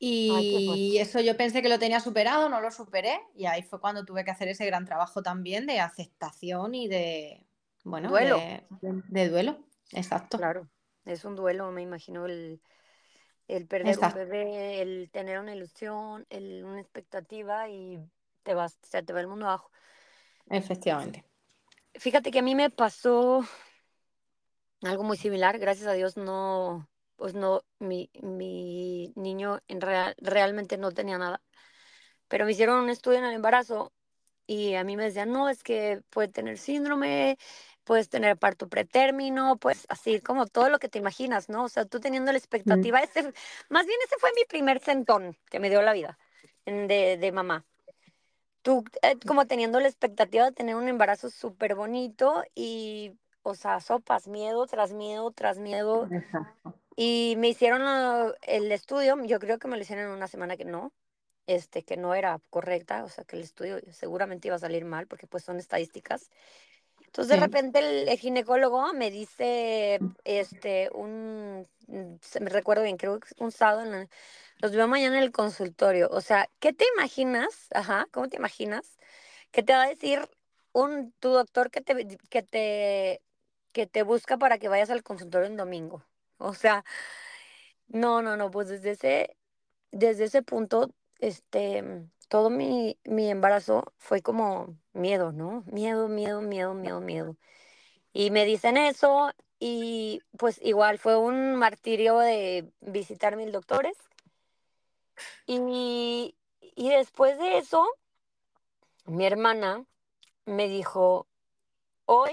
Ay. 0.00 0.92
Y 0.92 0.98
eso 0.98 1.20
yo 1.20 1.36
pensé 1.36 1.62
que 1.62 1.68
lo 1.68 1.78
tenía 1.78 2.00
superado, 2.00 2.48
no 2.48 2.60
lo 2.60 2.70
superé, 2.70 3.20
y 3.34 3.46
ahí 3.46 3.62
fue 3.62 3.80
cuando 3.80 4.04
tuve 4.04 4.24
que 4.24 4.30
hacer 4.30 4.48
ese 4.48 4.66
gran 4.66 4.84
trabajo 4.84 5.22
también 5.22 5.66
de 5.66 5.80
aceptación 5.80 6.74
y 6.74 6.88
de, 6.88 7.42
bueno, 7.84 8.10
Duelo, 8.10 8.38
de, 8.80 9.28
duelo. 9.28 9.58
Exacto, 9.92 10.38
claro. 10.38 10.68
Es 11.04 11.24
un 11.24 11.36
duelo, 11.36 11.70
me 11.70 11.82
imagino, 11.82 12.26
el 12.26 12.60
el 13.48 13.66
perder 13.66 13.86
un 13.86 13.92
exacto, 13.92 14.18
bebé, 14.18 14.82
el 14.82 15.08
tener 15.12 15.38
una 15.38 15.54
ilusión, 15.54 16.26
el 16.30 16.64
una 16.64 16.80
expectativa 16.80 17.68
y 17.68 17.98
te 18.42 18.54
vas 18.54 18.76
se 18.82 19.02
te 19.02 19.12
va 19.12 19.20
el 19.20 19.28
mundo 19.28 19.46
abajo. 19.46 19.70
efectivamente. 20.50 21.24
Fíjate 21.94 22.30
que 22.30 22.40
a 22.40 22.42
mí 22.42 22.54
me 22.54 22.70
pasó 22.70 23.44
algo 24.82 25.04
muy 25.04 25.16
similar, 25.16 25.58
gracias 25.58 25.86
a 25.86 25.92
Dios 25.92 26.16
no, 26.16 26.88
pues 27.16 27.34
no, 27.34 27.62
mi 27.78 28.10
mi 28.22 29.12
niño 29.16 29.60
en 29.68 29.80
real 29.80 30.14
realmente 30.18 30.78
no 30.78 30.92
tenía 30.92 31.18
nada, 31.18 31.42
pero 32.28 32.44
me 32.46 32.52
hicieron 32.52 32.80
un 32.82 32.90
estudio 32.90 33.18
en 33.18 33.24
el 33.26 33.34
embarazo 33.34 33.92
y 34.46 34.74
a 34.76 34.84
mí 34.84 34.96
me 34.96 35.04
decían: 35.04 35.32
"No, 35.32 35.48
es 35.50 35.62
que 35.64 36.02
puede 36.10 36.28
tener 36.28 36.58
síndrome, 36.58 37.38
puedes 37.84 38.08
tener 38.10 38.38
parto 38.38 38.68
pretérmino", 38.68 39.58
pues 39.58 39.86
así 39.90 40.20
como 40.20 40.46
todo 40.46 40.68
lo 40.70 40.78
que 40.80 40.88
te 40.90 40.98
imaginas, 41.00 41.48
¿no? 41.50 41.64
O 41.64 41.68
sea, 41.70 41.86
tú 41.86 42.00
teniendo 42.00 42.32
la 42.32 42.38
Mm, 42.66 42.86
expectativa, 42.86 43.00
ese 43.02 43.22
más 43.70 43.86
bien 43.86 43.98
ese 44.06 44.16
fue 44.20 44.30
mi 44.36 44.44
primer 44.46 44.80
sentón 44.80 45.38
que 45.50 45.60
me 45.60 45.70
dio 45.70 45.82
la 45.82 45.92
vida, 45.94 46.18
de 46.66 47.18
de 47.18 47.32
mamá. 47.32 47.66
Tú, 48.62 48.84
eh, 49.02 49.16
como 49.26 49.46
teniendo 49.46 49.80
la 49.80 49.88
expectativa 49.88 50.44
de 50.46 50.52
tener 50.52 50.74
un 50.76 50.88
embarazo 50.88 51.30
súper 51.30 51.74
bonito 51.76 52.42
y, 52.54 53.12
o 53.42 53.54
sea, 53.54 53.80
sopas, 53.80 54.28
miedo 54.28 54.66
tras 54.66 54.92
miedo 54.92 55.30
tras 55.32 55.58
miedo. 55.58 56.10
Exacto, 56.10 56.74
Y 56.96 57.34
me 57.38 57.48
hicieron 57.48 57.82
el 58.42 58.72
estudio, 58.72 59.22
yo 59.24 59.38
creo 59.38 59.58
que 59.58 59.68
me 59.68 59.76
lo 59.76 59.82
hicieron 59.82 60.06
en 60.06 60.12
una 60.12 60.28
semana 60.28 60.56
que 60.56 60.64
no, 60.64 60.92
este, 61.46 61.84
que 61.84 61.96
no 61.96 62.14
era 62.14 62.40
correcta, 62.50 63.04
o 63.04 63.08
sea, 63.10 63.24
que 63.24 63.36
el 63.36 63.42
estudio 63.42 63.80
seguramente 63.92 64.48
iba 64.48 64.56
a 64.56 64.60
salir 64.60 64.84
mal 64.86 65.06
porque 65.06 65.26
pues 65.26 65.44
son 65.44 65.58
estadísticas. 65.58 66.30
Entonces, 67.06 67.30
de 67.30 67.36
repente 67.36 67.78
el, 67.80 68.08
el 68.08 68.18
ginecólogo 68.18 68.92
me 68.94 69.10
dice, 69.10 70.02
este, 70.24 70.90
un, 70.92 71.66
mm, 71.88 72.16
se 72.22 72.40
me 72.40 72.50
recuerdo 72.50 72.82
bien, 72.84 72.96
creo 72.96 73.20
que 73.20 73.28
un 73.38 73.52
sábado, 73.52 73.82
en 73.82 73.90
la- 73.92 74.08
los 74.60 74.72
veo 74.72 74.88
mañana 74.88 75.18
en 75.18 75.22
el 75.24 75.32
consultorio. 75.32 76.08
O 76.10 76.20
sea, 76.22 76.48
¿qué 76.60 76.72
te 76.72 76.84
imaginas? 76.96 77.68
Ajá, 77.74 78.06
¿cómo 78.12 78.28
te 78.28 78.36
imaginas? 78.36 78.98
Que 79.52 79.62
te 79.62 79.72
va 79.74 79.84
a 79.84 79.88
decir 79.88 80.28
un, 80.72 81.12
tu 81.20 81.30
doctor 81.30 81.70
que 81.70 81.80
te, 81.82 82.06
que 82.30 82.42
te, 82.42 83.22
que 83.72 83.86
te 83.86 84.02
busca 84.04 84.38
para 84.38 84.58
que 84.58 84.68
vayas 84.68 84.90
al 84.90 85.02
consultorio 85.04 85.48
un 85.50 85.56
domingo. 85.56 86.04
O 86.38 86.54
sea, 86.54 86.84
no, 87.88 88.22
no, 88.22 88.36
no, 88.36 88.50
pues 88.50 88.68
desde 88.68 88.90
ese, 88.92 89.36
desde 89.92 90.24
ese 90.24 90.42
punto, 90.42 90.90
este, 91.20 91.82
mm, 91.82 92.10
todo 92.28 92.50
mi, 92.50 92.98
mi 93.04 93.30
embarazo 93.30 93.84
fue 93.98 94.22
como 94.22 94.76
miedo, 94.92 95.32
¿no? 95.32 95.64
Miedo, 95.66 96.08
miedo, 96.08 96.40
miedo, 96.42 96.74
miedo, 96.74 97.00
miedo. 97.00 97.36
Y 98.12 98.30
me 98.30 98.44
dicen 98.46 98.76
eso 98.76 99.32
y 99.58 100.22
pues 100.38 100.60
igual 100.62 100.98
fue 100.98 101.16
un 101.16 101.56
martirio 101.56 102.18
de 102.18 102.70
visitar 102.80 103.36
mil 103.36 103.52
doctores. 103.52 103.96
Y, 105.46 106.36
y 106.60 106.88
después 106.90 107.38
de 107.38 107.58
eso, 107.58 107.86
mi 109.06 109.26
hermana 109.26 109.84
me 110.46 110.68
dijo, 110.68 111.28
hoy, 112.06 112.32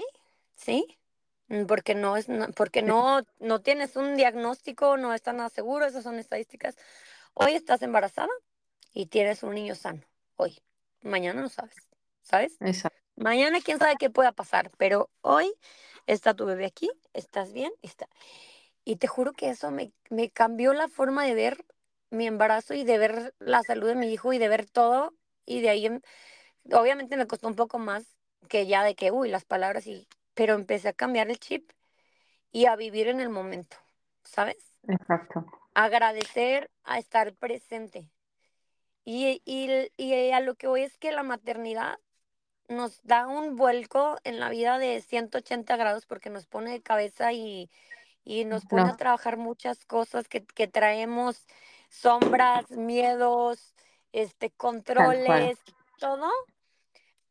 ¿sí? 0.56 0.98
Mm, 1.48 1.66
Porque 1.66 1.94
no 1.94 2.16
es, 2.16 2.26
porque 2.56 2.82
no, 2.82 3.22
no 3.38 3.60
tienes 3.60 3.96
un 3.96 4.16
diagnóstico, 4.16 4.96
no 4.96 5.12
está 5.14 5.32
nada 5.32 5.48
seguro, 5.48 5.86
esas 5.86 6.04
son 6.04 6.18
estadísticas. 6.18 6.76
Hoy 7.34 7.54
estás 7.54 7.82
embarazada 7.82 8.28
y 8.92 9.06
tienes 9.06 9.42
un 9.42 9.54
niño 9.54 9.74
sano. 9.74 10.02
Hoy. 10.36 10.58
Mañana 11.02 11.42
no 11.42 11.50
sabes, 11.50 11.76
¿sabes? 12.22 12.56
exacto, 12.60 12.98
Mañana 13.16 13.60
quién 13.60 13.78
sabe 13.78 13.96
qué 13.98 14.08
pueda 14.08 14.32
pasar, 14.32 14.70
pero 14.78 15.10
hoy 15.20 15.52
está 16.06 16.34
tu 16.34 16.46
bebé 16.46 16.64
aquí, 16.64 16.90
estás 17.12 17.52
bien, 17.52 17.72
está. 17.82 18.08
Y 18.84 18.96
te 18.96 19.06
juro 19.06 19.32
que 19.32 19.50
eso 19.50 19.70
me, 19.70 19.92
me 20.08 20.30
cambió 20.30 20.72
la 20.72 20.88
forma 20.88 21.24
de 21.24 21.34
ver 21.34 21.64
mi 22.10 22.26
embarazo 22.26 22.72
y 22.74 22.84
de 22.84 22.98
ver 22.98 23.34
la 23.38 23.62
salud 23.62 23.88
de 23.88 23.94
mi 23.94 24.12
hijo 24.12 24.32
y 24.32 24.38
de 24.38 24.48
ver 24.48 24.64
todo. 24.68 25.14
Y 25.44 25.60
de 25.60 25.68
ahí, 25.68 25.90
obviamente 26.72 27.16
me 27.16 27.26
costó 27.26 27.48
un 27.48 27.54
poco 27.54 27.78
más 27.78 28.16
que 28.48 28.66
ya 28.66 28.82
de 28.82 28.94
que, 28.94 29.10
uy, 29.10 29.28
las 29.28 29.44
palabras 29.44 29.86
y, 29.86 30.08
pero 30.34 30.54
empecé 30.54 30.88
a 30.88 30.92
cambiar 30.92 31.30
el 31.30 31.38
chip 31.38 31.70
y 32.52 32.66
a 32.66 32.76
vivir 32.76 33.08
en 33.08 33.20
el 33.20 33.30
momento, 33.30 33.76
¿sabes? 34.24 34.56
exacto, 34.88 35.44
Agradecer 35.74 36.70
a 36.84 36.98
estar 36.98 37.34
presente. 37.34 38.10
Y, 39.04 39.42
y, 39.44 39.90
y 39.96 40.30
a 40.30 40.40
lo 40.40 40.54
que 40.54 40.66
voy 40.66 40.82
es 40.82 40.96
que 40.98 41.12
la 41.12 41.22
maternidad 41.22 41.98
nos 42.68 43.02
da 43.02 43.26
un 43.26 43.56
vuelco 43.56 44.18
en 44.24 44.40
la 44.40 44.48
vida 44.48 44.78
de 44.78 45.00
180 45.02 45.76
grados 45.76 46.06
porque 46.06 46.30
nos 46.30 46.46
pone 46.46 46.70
de 46.70 46.82
cabeza 46.82 47.32
y, 47.32 47.70
y 48.24 48.44
nos 48.44 48.64
pone 48.64 48.88
a 48.88 48.96
trabajar 48.96 49.36
muchas 49.36 49.84
cosas 49.84 50.28
que, 50.28 50.44
que 50.44 50.66
traemos, 50.68 51.46
sombras, 51.90 52.70
miedos, 52.70 53.74
este, 54.12 54.50
controles, 54.50 55.58
todo, 55.98 56.30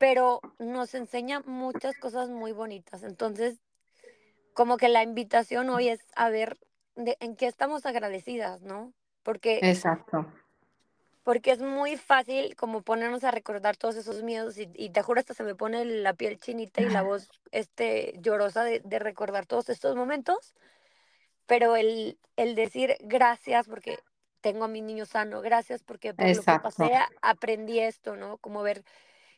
pero 0.03 0.41
nos 0.59 0.95
enseña 0.95 1.39
muchas 1.45 1.95
cosas 1.95 2.27
muy 2.27 2.51
bonitas. 2.51 3.03
Entonces, 3.03 3.61
como 4.53 4.75
que 4.75 4.89
la 4.89 5.01
invitación 5.01 5.69
hoy 5.69 5.87
es 5.87 6.01
a 6.17 6.29
ver 6.29 6.57
de, 6.97 7.15
en 7.21 7.37
qué 7.37 7.47
estamos 7.47 7.85
agradecidas, 7.85 8.63
¿no? 8.63 8.91
Porque 9.23 9.61
exacto, 9.63 10.27
Porque 11.23 11.51
es 11.51 11.61
muy 11.61 11.95
fácil 11.95 12.57
como 12.57 12.81
ponernos 12.81 13.23
a 13.23 13.31
recordar 13.31 13.77
todos 13.77 13.95
esos 13.95 14.23
miedos 14.23 14.57
y, 14.57 14.69
y 14.73 14.89
te 14.89 15.01
juro 15.01 15.21
hasta 15.21 15.33
se 15.33 15.43
me 15.45 15.55
pone 15.55 15.85
la 15.85 16.13
piel 16.15 16.37
chinita 16.37 16.81
y 16.81 16.89
la 16.89 17.01
voz 17.03 17.29
este 17.51 18.19
llorosa 18.19 18.65
de, 18.65 18.81
de 18.83 18.99
recordar 18.99 19.45
todos 19.45 19.69
estos 19.69 19.95
momentos, 19.95 20.53
pero 21.45 21.77
el, 21.77 22.17
el 22.35 22.55
decir 22.55 22.97
gracias 22.99 23.69
porque 23.69 23.99
tengo 24.41 24.65
a 24.65 24.67
mi 24.67 24.81
niño 24.81 25.05
sano, 25.05 25.39
gracias 25.39 25.81
porque 25.81 26.13
por 26.13 26.27
lo 26.27 26.43
que 26.43 26.59
pasé 26.59 26.91
aprendí 27.21 27.79
esto, 27.79 28.17
¿no? 28.17 28.35
Como 28.39 28.63
ver 28.63 28.83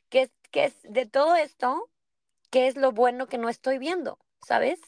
qué 0.09 0.29
qué 0.55 0.65
es 0.65 0.81
de 0.83 1.05
todo 1.05 1.35
esto, 1.35 1.89
qué 2.49 2.67
es 2.67 2.77
lo 2.77 2.93
bueno 2.93 3.27
que 3.27 3.37
no 3.37 3.49
estoy 3.49 3.77
viendo, 3.77 4.17
¿sabes? 4.47 4.79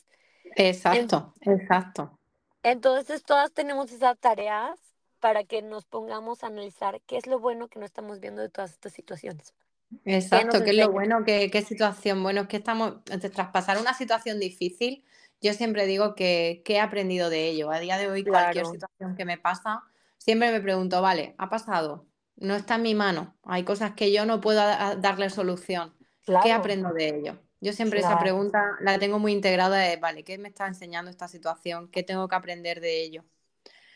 En- 0.45 0.55
exacto, 0.55 1.33
exacto. 1.41 2.17
entonces 2.63 3.21
todas 3.23 3.51
tenemos 3.51 3.91
esas 3.91 4.17
tareas 4.17 4.79
para 5.19 5.43
que 5.43 5.61
nos 5.61 5.83
pongamos 5.83 6.43
a 6.43 6.47
analizar 6.47 7.01
qué 7.05 7.17
es 7.17 7.27
lo 7.27 7.39
bueno 7.39 7.67
que 7.67 7.79
no 7.79 7.85
estamos 7.85 8.21
viendo 8.21 8.41
de 8.41 8.49
todas 8.49 8.71
estas 8.71 8.93
situaciones. 8.93 9.53
¿Qué 10.05 10.15
Exacto, 10.17 10.63
que 10.63 10.69
es 10.71 10.77
lo 10.77 10.91
bueno, 10.91 11.25
qué, 11.25 11.51
qué 11.51 11.61
situación. 11.61 12.23
Bueno, 12.23 12.41
es 12.41 12.47
que 12.47 12.57
estamos, 12.57 13.03
de 13.05 13.29
traspasar 13.29 13.77
una 13.77 13.93
situación 13.93 14.39
difícil, 14.39 15.03
yo 15.41 15.53
siempre 15.53 15.85
digo 15.85 16.15
que, 16.15 16.61
que 16.63 16.75
he 16.75 16.79
aprendido 16.79 17.29
de 17.29 17.49
ello. 17.49 17.71
A 17.71 17.79
día 17.79 17.97
de 17.97 18.09
hoy, 18.09 18.25
cualquier 18.25 18.65
situación 18.65 19.15
que 19.15 19.25
me 19.25 19.37
pasa, 19.37 19.83
siempre 20.17 20.51
me 20.51 20.61
pregunto, 20.61 21.01
vale, 21.01 21.35
ha 21.37 21.49
pasado, 21.49 22.05
no 22.37 22.55
está 22.55 22.75
en 22.75 22.83
mi 22.83 22.95
mano, 22.95 23.35
hay 23.43 23.63
cosas 23.63 23.91
que 23.91 24.11
yo 24.11 24.25
no 24.25 24.41
puedo 24.41 24.59
darle 24.59 25.29
solución. 25.29 25.93
¿Qué 26.43 26.51
aprendo 26.51 26.93
de 26.93 27.09
ello? 27.19 27.39
Yo 27.59 27.73
siempre 27.73 27.99
esa 27.99 28.19
pregunta 28.19 28.77
la 28.81 28.99
tengo 28.99 29.17
muy 29.17 29.31
integrada 29.31 29.77
de, 29.77 29.97
vale, 29.97 30.23
¿qué 30.23 30.37
me 30.37 30.49
está 30.49 30.67
enseñando 30.67 31.09
esta 31.09 31.27
situación? 31.27 31.89
¿Qué 31.89 32.03
tengo 32.03 32.27
que 32.27 32.35
aprender 32.35 32.81
de 32.81 33.01
ello? 33.01 33.23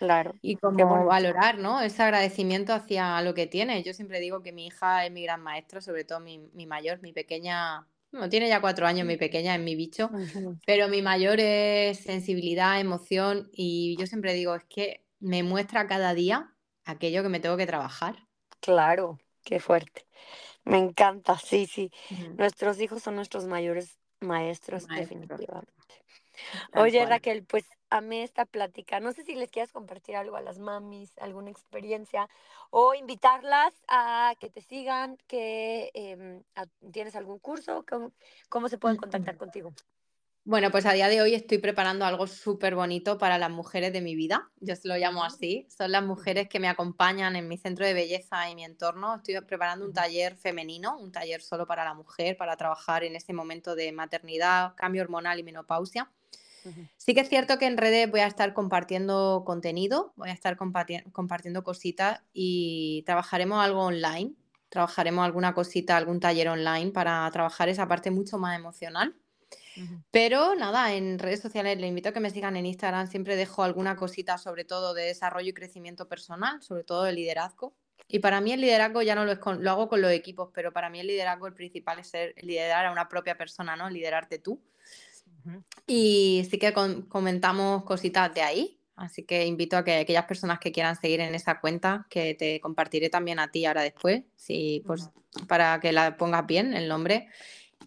claro. 0.01 0.33
Y 0.41 0.55
como 0.55 1.05
valorar, 1.05 1.59
¿no? 1.59 1.79
Ese 1.79 2.01
agradecimiento 2.01 2.73
hacia 2.73 3.21
lo 3.21 3.35
que 3.35 3.45
tiene. 3.45 3.83
Yo 3.83 3.93
siempre 3.93 4.19
digo 4.19 4.41
que 4.41 4.51
mi 4.51 4.65
hija 4.65 5.05
es 5.05 5.11
mi 5.11 5.21
gran 5.21 5.41
maestra, 5.41 5.79
sobre 5.79 6.05
todo 6.05 6.19
mi, 6.19 6.39
mi 6.53 6.65
mayor, 6.65 7.01
mi 7.03 7.13
pequeña, 7.13 7.87
bueno, 8.11 8.27
tiene 8.27 8.49
ya 8.49 8.61
cuatro 8.61 8.87
años, 8.87 9.05
mi 9.05 9.17
pequeña 9.17 9.53
es 9.53 9.61
mi 9.61 9.75
bicho, 9.75 10.09
pero 10.65 10.87
mi 10.87 11.03
mayor 11.03 11.39
es 11.39 11.99
sensibilidad, 11.99 12.79
emoción 12.79 13.51
y 13.53 13.95
yo 13.99 14.07
siempre 14.07 14.33
digo, 14.33 14.55
es 14.55 14.63
que 14.65 15.05
me 15.19 15.43
muestra 15.43 15.85
cada 15.85 16.15
día 16.15 16.51
aquello 16.83 17.21
que 17.21 17.29
me 17.29 17.39
tengo 17.39 17.55
que 17.55 17.67
trabajar. 17.67 18.27
Claro, 18.61 19.19
qué 19.43 19.59
fuerte. 19.59 20.05
Me 20.63 20.77
encanta, 20.77 21.37
sí, 21.37 21.65
sí. 21.67 21.91
Nuestros 22.37 22.79
hijos 22.79 23.01
son 23.03 23.15
nuestros 23.15 23.45
mayores 23.45 23.97
maestros, 24.19 24.87
Maestro. 24.87 25.19
definitivamente. 25.19 25.71
Tal 26.71 26.83
Oye, 26.83 26.99
cual. 26.99 27.09
Raquel, 27.09 27.43
pues 27.43 27.65
amé 27.89 28.23
esta 28.23 28.45
plática. 28.45 28.99
No 28.99 29.11
sé 29.13 29.23
si 29.23 29.35
les 29.35 29.49
quieras 29.51 29.71
compartir 29.71 30.15
algo 30.15 30.35
a 30.35 30.41
las 30.41 30.59
mamis, 30.59 31.17
alguna 31.17 31.49
experiencia, 31.49 32.29
o 32.69 32.93
invitarlas 32.93 33.73
a 33.87 34.33
que 34.39 34.49
te 34.49 34.61
sigan, 34.61 35.17
que 35.27 35.91
em, 35.93 36.43
a- 36.55 36.67
tienes 36.91 37.15
algún 37.15 37.39
curso, 37.39 37.83
¿cómo, 37.89 38.11
cómo 38.49 38.69
se 38.69 38.77
pueden 38.77 38.97
contactar 38.97 39.37
contigo? 39.37 39.73
Bueno, 40.43 40.71
pues 40.71 40.87
a 40.87 40.93
día 40.93 41.07
de 41.07 41.21
hoy 41.21 41.35
estoy 41.35 41.59
preparando 41.59 42.03
algo 42.03 42.25
súper 42.25 42.73
bonito 42.73 43.19
para 43.19 43.37
las 43.37 43.51
mujeres 43.51 43.93
de 43.93 44.01
mi 44.01 44.15
vida. 44.15 44.49
Yo 44.59 44.75
se 44.75 44.87
lo 44.87 44.97
llamo 44.97 45.23
así. 45.23 45.67
Son 45.69 45.91
las 45.91 46.03
mujeres 46.03 46.49
que 46.49 46.59
me 46.59 46.67
acompañan 46.67 47.35
en 47.35 47.47
mi 47.47 47.57
centro 47.59 47.85
de 47.85 47.93
belleza 47.93 48.49
y 48.49 48.55
mi 48.55 48.63
entorno. 48.63 49.15
Estoy 49.17 49.39
preparando 49.41 49.85
un 49.85 49.93
taller 49.93 50.35
femenino, 50.37 50.97
un 50.97 51.11
taller 51.11 51.41
solo 51.43 51.67
para 51.67 51.83
la 51.85 51.93
mujer, 51.93 52.37
para 52.37 52.57
trabajar 52.57 53.03
en 53.03 53.15
ese 53.15 53.33
momento 53.33 53.75
de 53.75 53.91
maternidad, 53.91 54.73
cambio 54.75 55.03
hormonal 55.03 55.37
y 55.39 55.43
menopausia. 55.43 56.11
Sí 56.97 57.13
que 57.15 57.21
es 57.21 57.29
cierto 57.29 57.59
que 57.59 57.67
en 57.67 57.77
redes 57.77 58.11
voy 58.11 58.21
a 58.21 58.27
estar 58.27 58.53
compartiendo 58.53 59.43
contenido, 59.45 60.13
voy 60.17 60.29
a 60.29 60.33
estar 60.33 60.57
comparti- 60.57 61.11
compartiendo 61.13 61.63
cositas 61.63 62.23
y 62.33 63.03
trabajaremos 63.05 63.63
algo 63.63 63.81
online. 63.85 64.35
Trabajaremos 64.69 65.25
alguna 65.25 65.53
cosita, 65.53 65.97
algún 65.97 66.19
taller 66.21 66.49
online 66.49 66.91
para 66.91 67.29
trabajar 67.31 67.69
esa 67.69 67.87
parte 67.87 68.11
mucho 68.11 68.39
más 68.39 68.57
emocional. 68.57 69.20
Ujú. 69.77 70.01
Pero 70.11 70.55
nada, 70.55 70.93
en 70.93 71.19
redes 71.19 71.39
sociales 71.41 71.77
les 71.79 71.87
invito 71.87 72.09
a 72.09 72.11
que 72.11 72.19
me 72.19 72.29
sigan 72.29 72.55
en 72.57 72.65
Instagram, 72.65 73.07
siempre 73.07 73.35
dejo 73.35 73.63
alguna 73.63 73.95
cosita 73.95 74.37
sobre 74.37 74.65
todo 74.65 74.93
de 74.93 75.03
desarrollo 75.03 75.49
y 75.49 75.53
crecimiento 75.53 76.07
personal, 76.07 76.61
sobre 76.61 76.83
todo 76.83 77.03
de 77.03 77.13
liderazgo. 77.13 77.73
Y 78.07 78.19
para 78.19 78.41
mí 78.41 78.51
el 78.51 78.59
liderazgo 78.61 79.01
ya 79.01 79.15
no 79.15 79.23
lo, 79.25 79.31
es 79.31 79.39
con- 79.39 79.63
lo 79.63 79.71
hago 79.71 79.87
con 79.87 80.01
los 80.01 80.11
equipos, 80.11 80.49
pero 80.53 80.73
para 80.73 80.89
mí 80.89 80.99
el 80.99 81.07
liderazgo 81.07 81.47
el 81.47 81.53
principal 81.53 81.99
es 81.99 82.07
ser 82.07 82.35
liderar 82.41 82.85
a 82.85 82.91
una 82.91 83.07
propia 83.07 83.37
persona, 83.37 83.75
¿no? 83.77 83.89
Liderarte 83.89 84.37
tú. 84.39 84.61
Ujú, 85.45 85.63
Y 85.87 86.45
sí 86.49 86.57
que 86.57 86.73
con- 86.73 87.03
comentamos 87.03 87.83
cositas 87.85 88.33
de 88.33 88.41
ahí, 88.41 88.79
así 88.95 89.23
que 89.23 89.45
invito 89.45 89.77
a 89.77 89.83
que 89.83 89.97
aquellas 89.97 90.25
personas 90.25 90.59
que 90.59 90.71
quieran 90.71 90.95
seguir 90.99 91.21
en 91.21 91.33
esa 91.35 91.59
cuenta, 91.61 92.05
que 92.09 92.35
te 92.35 92.59
compartiré 92.59 93.09
también 93.09 93.39
a 93.39 93.49
ti 93.49 93.65
ahora 93.65 93.81
después, 93.81 94.23
sí, 94.35 94.79
ujú. 94.83 94.87
pues 94.87 95.09
para 95.47 95.79
que 95.79 95.91
la 95.93 96.17
pongas 96.17 96.45
bien 96.45 96.73
el 96.73 96.87
nombre 96.89 97.29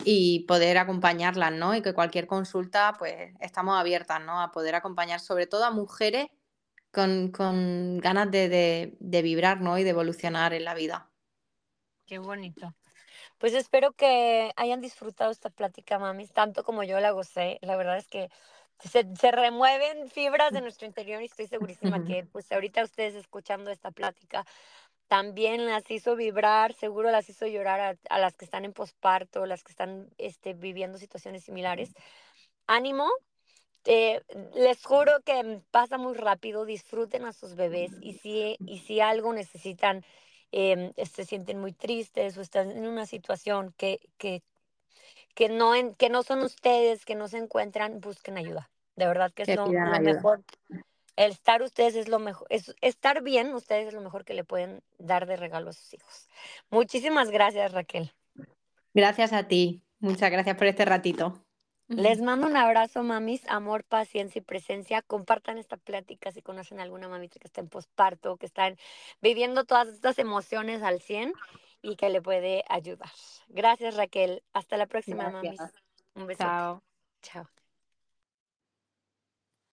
y 0.05 0.41
poder 0.47 0.79
acompañarlas, 0.79 1.53
¿no? 1.53 1.75
Y 1.75 1.83
que 1.83 1.95
cualquier 1.95 2.27
consulta, 2.27 2.95
pues 2.99 3.33
estamos 3.41 3.79
abiertas, 3.79 4.21
¿no? 4.21 4.41
A 4.41 4.51
poder 4.51 4.75
acompañar 4.75 5.21
sobre 5.21 5.47
todo 5.47 5.65
a 5.65 5.71
mujeres 5.71 6.29
con, 6.93 7.31
con 7.31 7.99
ganas 7.99 8.31
de, 8.31 8.49
de, 8.49 8.97
de 9.01 9.23
vibrar, 9.23 9.61
¿no? 9.61 9.79
Y 9.79 9.85
de 9.85 9.91
evolucionar 9.91 10.55
en 10.55 10.65
la 10.65 10.75
vida. 10.75 11.11
Qué 12.07 12.19
bonito. 12.19 12.75
Pues 13.39 13.55
espero 13.55 13.93
que 13.93 14.53
hayan 14.57 14.81
disfrutado 14.81 15.31
esta 15.31 15.51
plática, 15.51 15.99
mamis, 15.99 16.33
tanto 16.33 16.65
como 16.65 16.83
yo 16.85 17.01
la 17.01 17.11
gocé. 17.11 17.59
La 17.63 17.77
verdad 17.77 17.99
es 17.99 18.09
que 18.09 18.31
se, 18.79 19.05
se 19.17 19.31
remueven 19.33 20.09
fibras 20.11 20.53
de 20.53 20.61
nuestro 20.63 20.87
interior 20.87 21.23
y 21.23 21.27
estoy 21.27 21.47
segurísima 21.47 22.03
que 22.05 22.25
pues 22.25 22.51
ahorita 22.53 22.85
ustedes 22.85 23.15
escuchando 23.15 23.71
esta 23.71 23.91
plática 23.91 24.45
también 25.09 25.67
las 25.67 25.91
hizo 25.91 26.17
vibrar, 26.17 26.73
seguro 26.73 27.11
las 27.11 27.29
hizo 27.29 27.47
llorar 27.47 27.81
a, 27.81 28.15
a 28.15 28.19
las 28.19 28.35
que 28.35 28.45
están 28.45 28.65
en 28.65 28.73
posparto, 28.73 29.47
las 29.47 29.63
que 29.63 29.73
están 29.73 30.09
este, 30.19 30.55
viviendo 30.55 30.99
situaciones 30.99 31.45
similares. 31.45 31.95
Ánimo, 32.67 33.11
eh, 33.85 34.23
les 34.55 34.83
juro 34.85 35.21
que 35.25 35.61
pasa 35.71 35.99
muy 35.99 36.15
rápido, 36.15 36.65
disfruten 36.65 37.27
a 37.27 37.33
sus 37.33 37.55
bebés 37.55 37.93
y 38.01 38.15
si, 38.15 38.57
y 38.67 38.79
si 38.79 39.01
algo 39.01 39.33
necesitan, 39.33 40.05
em, 40.53 40.93
se 40.97 41.25
sienten 41.25 41.61
muy 41.61 41.73
tristes 41.73 42.37
o 42.39 42.41
están 42.41 42.71
en 42.71 42.87
una 42.87 43.05
situación 43.05 43.75
que, 43.77 44.01
que, 44.17 44.43
que, 45.35 45.51
no 45.51 45.75
en, 45.75 45.95
que 45.95 46.09
no 46.09 46.23
son 46.23 46.43
ustedes, 46.43 47.05
que 47.05 47.15
no 47.15 47.29
se 47.29 47.39
encuentran, 47.39 48.01
busquen 48.01 48.39
ayuda. 48.39 48.71
De 48.97 49.07
verdad 49.07 49.33
que 49.35 49.43
es 49.43 49.55
lo, 49.55 49.67
lo 49.67 50.01
mejor. 50.01 50.43
El 51.17 51.33
estar 51.33 51.63
ustedes 51.63 51.95
es 51.95 52.09
lo 52.09 52.19
mejor, 52.19 52.47
es, 52.51 52.75
estar 52.81 53.23
bien 53.23 53.55
ustedes 53.55 53.89
es 53.89 53.95
lo 53.95 54.01
mejor 54.01 54.25
que 54.25 54.35
le 54.35 54.45
pueden 54.45 54.83
dar 54.99 55.27
de 55.27 55.37
regalo 55.37 55.71
a 55.71 55.73
sus 55.73 55.95
hijos. 55.95 56.29
Muchísimas 56.71 57.31
gracias, 57.31 57.73
Raquel. 57.73 58.13
Gracias 58.93 59.33
a 59.33 59.47
ti. 59.49 59.83
Muchas 60.01 60.31
gracias 60.31 60.57
por 60.57 60.67
este 60.67 60.85
ratito. 60.85 61.45
Les 61.89 62.23
mando 62.23 62.47
un 62.47 62.57
abrazo, 62.57 63.03
mamis, 63.03 63.43
amor, 63.47 63.85
paciencia 63.85 64.39
y 64.39 64.43
presencia. 64.43 65.03
Compartan 65.03 65.59
esta 65.59 65.77
plática 65.77 66.33
si 66.33 66.41
conocen 66.41 66.81
alguna 66.81 67.09
mamita 67.09 67.39
que 67.39 67.47
está 67.47 67.61
en 67.61 67.69
posparto, 67.69 68.37
que 68.37 68.47
están 68.47 68.77
viviendo 69.21 69.65
todas 69.65 69.89
estas 69.89 70.19
emociones 70.19 70.83
al 70.83 71.01
100 71.01 71.35
y 71.83 71.97
que 71.97 72.09
le 72.09 72.23
puede 72.23 72.65
ayudar. 72.69 73.11
Gracias, 73.49 73.97
Raquel. 73.97 74.43
Hasta 74.55 74.79
la 74.79 74.87
próxima, 74.87 75.29
mamis. 75.29 75.61
Un 76.15 76.27
besote. 76.27 76.45
Chao. 76.45 76.83
Chao. 77.23 77.64